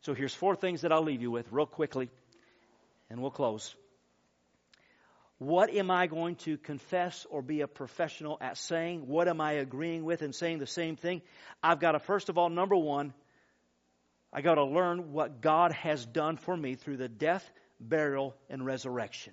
So 0.00 0.14
here's 0.14 0.34
four 0.34 0.56
things 0.56 0.82
that 0.82 0.92
I'll 0.92 1.02
leave 1.02 1.22
you 1.22 1.30
with 1.30 1.50
real 1.52 1.66
quickly, 1.66 2.10
and 3.10 3.20
we'll 3.20 3.30
close. 3.30 3.74
What 5.38 5.70
am 5.70 5.90
I 5.90 6.08
going 6.08 6.34
to 6.36 6.58
confess 6.58 7.24
or 7.30 7.42
be 7.42 7.60
a 7.60 7.68
professional 7.68 8.38
at 8.40 8.56
saying? 8.56 9.06
What 9.06 9.28
am 9.28 9.40
I 9.40 9.52
agreeing 9.52 10.04
with 10.04 10.22
and 10.22 10.34
saying 10.34 10.58
the 10.58 10.66
same 10.66 10.96
thing? 10.96 11.22
I've 11.62 11.78
got 11.78 11.92
to, 11.92 12.00
first 12.00 12.28
of 12.28 12.38
all, 12.38 12.50
number 12.50 12.74
one, 12.74 13.14
I 14.32 14.40
got 14.40 14.56
to 14.56 14.64
learn 14.64 15.12
what 15.12 15.40
God 15.40 15.72
has 15.72 16.04
done 16.04 16.36
for 16.36 16.56
me 16.56 16.74
through 16.74 16.96
the 16.96 17.08
death, 17.08 17.48
burial, 17.80 18.34
and 18.50 18.66
resurrection. 18.66 19.32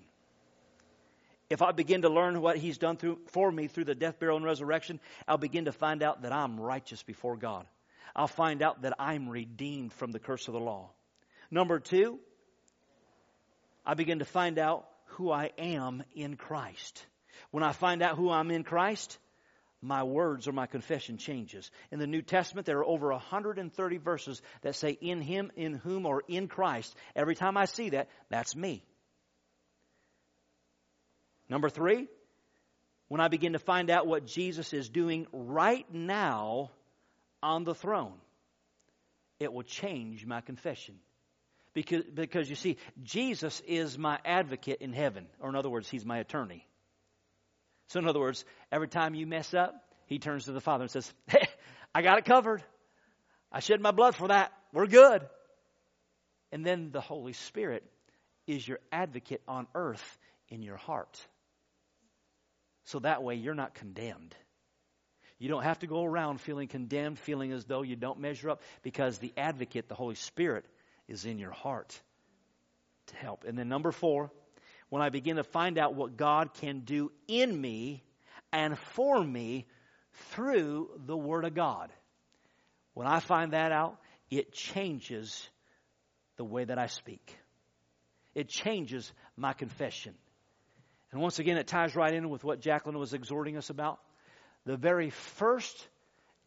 If 1.50 1.62
I 1.62 1.72
begin 1.72 2.02
to 2.02 2.10
learn 2.10 2.42
what 2.42 2.58
He's 2.58 2.78
done 2.78 2.98
through, 2.98 3.20
for 3.28 3.52
me 3.52 3.68
through 3.68 3.86
the 3.86 3.96
death, 3.96 4.20
burial, 4.20 4.38
and 4.38 4.46
resurrection, 4.46 5.00
I'll 5.28 5.38
begin 5.38 5.66
to 5.66 5.72
find 5.72 6.02
out 6.02 6.24
that 6.24 6.34
I'm 6.34 6.60
righteous 6.60 7.04
before 7.04 7.38
God. 7.38 7.66
I'll 8.16 8.28
find 8.28 8.62
out 8.62 8.82
that 8.82 8.94
I'm 9.00 9.30
redeemed 9.30 9.94
from 9.94 10.12
the 10.12 10.20
curse 10.20 10.48
of 10.48 10.54
the 10.54 10.60
law. 10.60 10.90
Number 11.52 11.80
two, 11.80 12.20
I 13.86 13.94
begin 13.94 14.20
to 14.20 14.26
find 14.26 14.58
out 14.58 14.88
who 15.06 15.32
I 15.32 15.52
am 15.58 16.04
in 16.16 16.36
Christ. 16.36 17.06
When 17.52 17.64
I 17.64 17.74
find 17.74 18.02
out 18.02 18.18
who 18.18 18.32
I'm 18.32 18.50
in 18.50 18.64
Christ, 18.64 19.18
my 19.82 20.04
words 20.04 20.48
or 20.48 20.52
my 20.52 20.66
confession 20.66 21.18
changes. 21.18 21.70
In 21.92 22.00
the 22.00 22.08
New 22.08 22.22
Testament, 22.22 22.66
there 22.66 22.80
are 22.80 22.86
over 22.86 23.12
130 23.12 23.98
verses 23.98 24.42
that 24.62 24.76
say 24.76 24.98
in 25.00 25.22
Him, 25.22 25.52
in 25.56 25.76
whom, 25.76 26.06
or 26.06 26.24
in 26.28 26.48
Christ. 26.48 26.96
Every 27.16 27.36
time 27.36 27.56
I 27.56 27.66
see 27.66 27.90
that, 27.90 28.10
that's 28.30 28.56
me. 28.56 28.84
Number 31.50 31.70
three, 31.70 32.08
when 33.08 33.22
I 33.22 33.28
begin 33.28 33.54
to 33.54 33.60
find 33.60 33.90
out 33.90 34.08
what 34.08 34.26
Jesus 34.26 34.74
is 34.74 34.90
doing 34.90 35.28
right 35.32 35.86
now 35.94 36.72
on 37.44 37.64
the 37.64 37.76
throne, 37.76 38.16
it 39.40 39.54
will 39.54 39.64
change 39.64 40.26
my 40.26 40.42
confession. 40.42 40.96
Because, 41.74 42.06
because 42.06 42.50
you 42.50 42.56
see, 42.56 42.78
Jesus 43.04 43.62
is 43.68 43.98
my 43.98 44.18
advocate 44.24 44.82
in 44.82 44.94
heaven, 44.94 45.28
or 45.42 45.50
in 45.50 45.56
other 45.56 45.70
words, 45.70 45.90
He's 45.90 46.06
my 46.06 46.20
attorney. 46.20 46.66
So, 47.90 48.00
in 48.00 48.08
other 48.08 48.20
words, 48.20 48.46
every 48.72 48.88
time 48.88 49.14
you 49.14 49.28
mess 49.28 49.54
up, 49.54 49.76
he 50.08 50.18
turns 50.18 50.46
to 50.46 50.54
the 50.54 50.62
Father 50.62 50.84
and 50.84 50.92
says, 50.92 51.14
Hey, 51.28 51.48
I 51.94 52.02
got 52.02 52.18
it 52.18 52.26
covered. 52.26 52.64
I 53.52 53.60
shed 53.60 53.82
my 53.82 53.92
blood 53.92 54.16
for 54.16 54.30
that. 54.30 54.52
We're 54.74 54.88
good. 54.88 55.22
And 56.52 56.66
then 56.66 56.92
the 56.92 57.02
Holy 57.02 57.34
Spirit 57.34 57.84
is 58.48 58.68
your 58.68 58.80
advocate 58.92 59.42
on 59.48 59.68
earth 59.76 60.18
in 60.50 60.62
your 60.62 60.78
heart. 60.78 61.20
So 62.86 63.00
that 63.00 63.24
way 63.24 63.36
you're 63.36 63.54
not 63.54 63.76
condemned. 63.76 64.36
You 65.38 65.50
don't 65.50 65.64
have 65.64 65.80
to 65.80 65.88
go 65.88 66.04
around 66.04 66.40
feeling 66.40 66.68
condemned, 66.68 67.20
feeling 67.20 67.52
as 67.52 67.66
though 67.66 67.82
you 67.82 67.96
don't 67.96 68.20
measure 68.20 68.50
up, 68.52 68.62
because 68.84 69.18
the 69.18 69.34
advocate, 69.36 69.90
the 69.90 69.96
Holy 69.96 70.16
Spirit, 70.16 70.66
is 71.08 71.26
in 71.26 71.40
your 71.40 71.52
heart 71.52 72.00
to 73.08 73.16
help. 73.18 73.44
And 73.44 73.58
then, 73.58 73.68
number 73.68 73.92
four, 73.92 74.32
when 74.90 75.02
I 75.02 75.10
begin 75.10 75.36
to 75.36 75.44
find 75.44 75.78
out 75.78 75.94
what 75.94 76.16
God 76.16 76.54
can 76.54 76.82
do 76.82 77.12
in 77.28 77.60
me 77.60 78.04
and 78.52 78.78
for 78.80 79.22
me 79.22 79.66
through 80.32 80.90
the 81.06 81.18
Word 81.18 81.44
of 81.44 81.54
God. 81.54 81.92
When 82.94 83.08
I 83.08 83.20
find 83.20 83.52
that 83.52 83.72
out, 83.74 84.00
it 84.32 84.54
changes 84.54 85.50
the 86.38 86.46
way 86.46 86.64
that 86.64 86.78
I 86.78 86.88
speak. 86.88 87.38
It 88.34 88.48
changes 88.48 89.12
my 89.36 89.54
confession. 89.54 90.16
And 91.16 91.22
once 91.22 91.40
again, 91.40 91.56
it 91.56 91.66
ties 91.66 91.96
right 91.96 92.14
in 92.14 92.30
with 92.30 92.44
what 92.44 92.60
Jacqueline 92.60 93.00
was 93.00 93.14
exhorting 93.14 93.56
us 93.56 93.70
about. 93.70 94.02
The 94.66 94.76
very 94.76 95.12
first, 95.12 95.88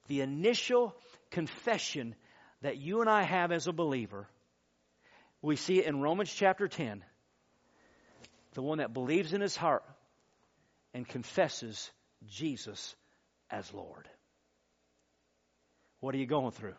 the 0.09 0.21
initial 0.21 0.95
confession 1.31 2.15
that 2.61 2.77
you 2.77 3.01
and 3.01 3.09
I 3.09 3.23
have 3.23 3.51
as 3.51 3.67
a 3.67 3.73
believer, 3.73 4.29
we 5.41 5.57
see 5.57 5.79
it 5.79 5.87
in 5.87 6.03
Romans 6.03 6.31
chapter 6.31 6.69
10 6.69 7.03
the 8.53 8.61
one 8.61 8.77
that 8.77 8.93
believes 8.93 9.33
in 9.33 9.41
his 9.41 9.57
heart 9.57 9.85
and 10.93 11.09
confesses 11.09 11.91
Jesus 12.29 12.95
as 13.51 13.73
Lord. 13.73 14.07
What 16.01 16.15
are 16.15 16.19
you 16.19 16.27
going 16.27 16.51
through? 16.51 16.77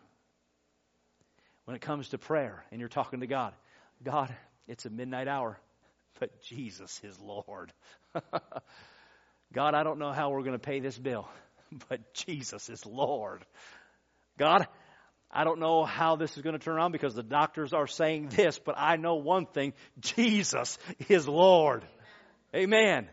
When 1.64 1.74
it 1.74 1.82
comes 1.82 2.10
to 2.10 2.18
prayer 2.18 2.64
and 2.70 2.78
you're 2.78 2.88
talking 2.88 3.18
to 3.18 3.26
God, 3.26 3.52
God, 4.04 4.32
it's 4.68 4.86
a 4.86 4.90
midnight 4.90 5.26
hour, 5.26 5.58
but 6.18 6.42
Jesus 6.42 7.00
is 7.04 7.18
Lord. 7.20 7.72
God, 9.52 9.74
I 9.74 9.82
don't 9.82 9.98
know 9.98 10.12
how 10.12 10.30
we're 10.30 10.42
going 10.42 10.52
to 10.52 10.58
pay 10.58 10.80
this 10.80 10.98
bill, 10.98 11.28
but 11.88 12.14
Jesus 12.14 12.68
is 12.68 12.84
Lord. 12.86 13.44
God, 14.38 14.66
I 15.30 15.44
don't 15.44 15.60
know 15.60 15.84
how 15.84 16.16
this 16.16 16.36
is 16.36 16.42
going 16.42 16.58
to 16.58 16.64
turn 16.64 16.76
around 16.76 16.92
because 16.92 17.14
the 17.14 17.22
doctors 17.22 17.72
are 17.72 17.86
saying 17.86 18.30
this, 18.30 18.58
but 18.58 18.74
I 18.76 18.96
know 18.96 19.16
one 19.16 19.46
thing 19.46 19.72
Jesus 20.00 20.78
is 21.08 21.28
Lord. 21.28 21.84
Amen. 22.54 23.08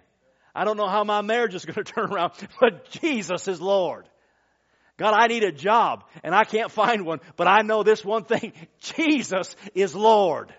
I 0.55 0.63
don't 0.63 0.77
know 0.77 0.87
how 0.87 1.03
my 1.03 1.21
marriage 1.21 1.53
is 1.53 1.65
going 1.65 1.75
to 1.83 1.83
turn 1.83 2.11
around, 2.11 2.33
but 2.59 2.89
Jesus 2.89 3.47
is 3.47 3.61
Lord. 3.61 4.09
God, 4.97 5.13
I 5.15 5.27
need 5.27 5.43
a 5.43 5.51
job 5.51 6.05
and 6.23 6.33
I 6.33 6.43
can't 6.43 6.71
find 6.71 7.05
one, 7.05 7.19
but 7.35 7.47
I 7.47 7.61
know 7.61 7.83
this 7.83 8.03
one 8.03 8.23
thing 8.23 8.53
Jesus 8.79 9.55
is 9.75 9.95
Lord. 9.95 10.51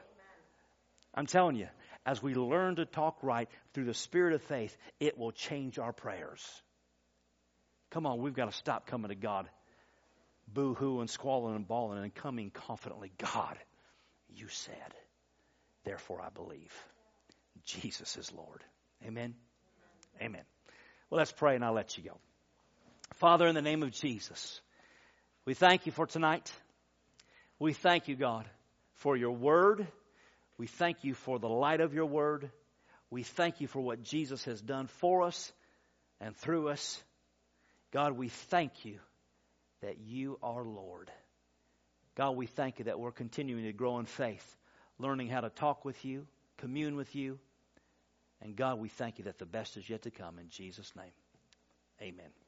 I'm 1.12 1.26
telling 1.26 1.56
you, 1.56 1.66
as 2.08 2.22
we 2.22 2.34
learn 2.34 2.76
to 2.76 2.86
talk 2.86 3.18
right 3.22 3.48
through 3.74 3.84
the 3.84 3.94
spirit 3.94 4.34
of 4.34 4.42
faith, 4.42 4.76
it 4.98 5.18
will 5.18 5.32
change 5.32 5.78
our 5.78 5.92
prayers. 5.92 6.42
Come 7.90 8.06
on, 8.06 8.20
we've 8.22 8.34
got 8.34 8.50
to 8.50 8.56
stop 8.56 8.86
coming 8.86 9.10
to 9.10 9.14
God 9.14 9.48
boo 10.52 10.74
hoo 10.74 11.00
and 11.00 11.10
squalling 11.10 11.54
and 11.54 11.68
bawling 11.68 12.02
and 12.02 12.14
coming 12.14 12.50
confidently, 12.50 13.12
God, 13.18 13.58
you 14.34 14.48
said, 14.48 14.94
therefore 15.84 16.22
I 16.22 16.30
believe. 16.30 16.72
Jesus 17.64 18.16
is 18.16 18.32
Lord. 18.32 18.64
Amen. 19.06 19.34
Amen. 20.22 20.42
Well, 21.10 21.18
let's 21.18 21.32
pray 21.32 21.54
and 21.54 21.64
I'll 21.64 21.74
let 21.74 21.98
you 21.98 22.04
go. 22.04 22.16
Father, 23.16 23.46
in 23.46 23.54
the 23.54 23.62
name 23.62 23.82
of 23.82 23.90
Jesus, 23.90 24.60
we 25.44 25.54
thank 25.54 25.86
you 25.86 25.92
for 25.92 26.06
tonight. 26.06 26.50
We 27.58 27.72
thank 27.72 28.08
you, 28.08 28.16
God, 28.16 28.46
for 28.94 29.16
your 29.16 29.32
word. 29.32 29.86
We 30.58 30.66
thank 30.66 31.04
you 31.04 31.14
for 31.14 31.38
the 31.38 31.48
light 31.48 31.80
of 31.80 31.94
your 31.94 32.06
word. 32.06 32.50
We 33.10 33.22
thank 33.22 33.60
you 33.60 33.68
for 33.68 33.80
what 33.80 34.02
Jesus 34.02 34.44
has 34.44 34.60
done 34.60 34.88
for 34.88 35.22
us 35.22 35.52
and 36.20 36.36
through 36.36 36.68
us. 36.68 37.02
God, 37.92 38.12
we 38.12 38.28
thank 38.28 38.84
you 38.84 38.98
that 39.80 39.98
you 39.98 40.38
are 40.42 40.62
Lord. 40.62 41.10
God, 42.16 42.32
we 42.32 42.46
thank 42.46 42.80
you 42.80 42.86
that 42.86 42.98
we're 42.98 43.12
continuing 43.12 43.64
to 43.64 43.72
grow 43.72 43.98
in 43.98 44.04
faith, 44.04 44.56
learning 44.98 45.28
how 45.28 45.40
to 45.40 45.50
talk 45.50 45.84
with 45.84 46.04
you, 46.04 46.26
commune 46.58 46.96
with 46.96 47.14
you. 47.14 47.38
And 48.42 48.56
God, 48.56 48.78
we 48.80 48.88
thank 48.88 49.18
you 49.18 49.24
that 49.24 49.38
the 49.38 49.46
best 49.46 49.76
is 49.76 49.88
yet 49.88 50.02
to 50.02 50.10
come. 50.10 50.38
In 50.38 50.48
Jesus' 50.50 50.92
name, 50.96 51.12
amen. 52.02 52.47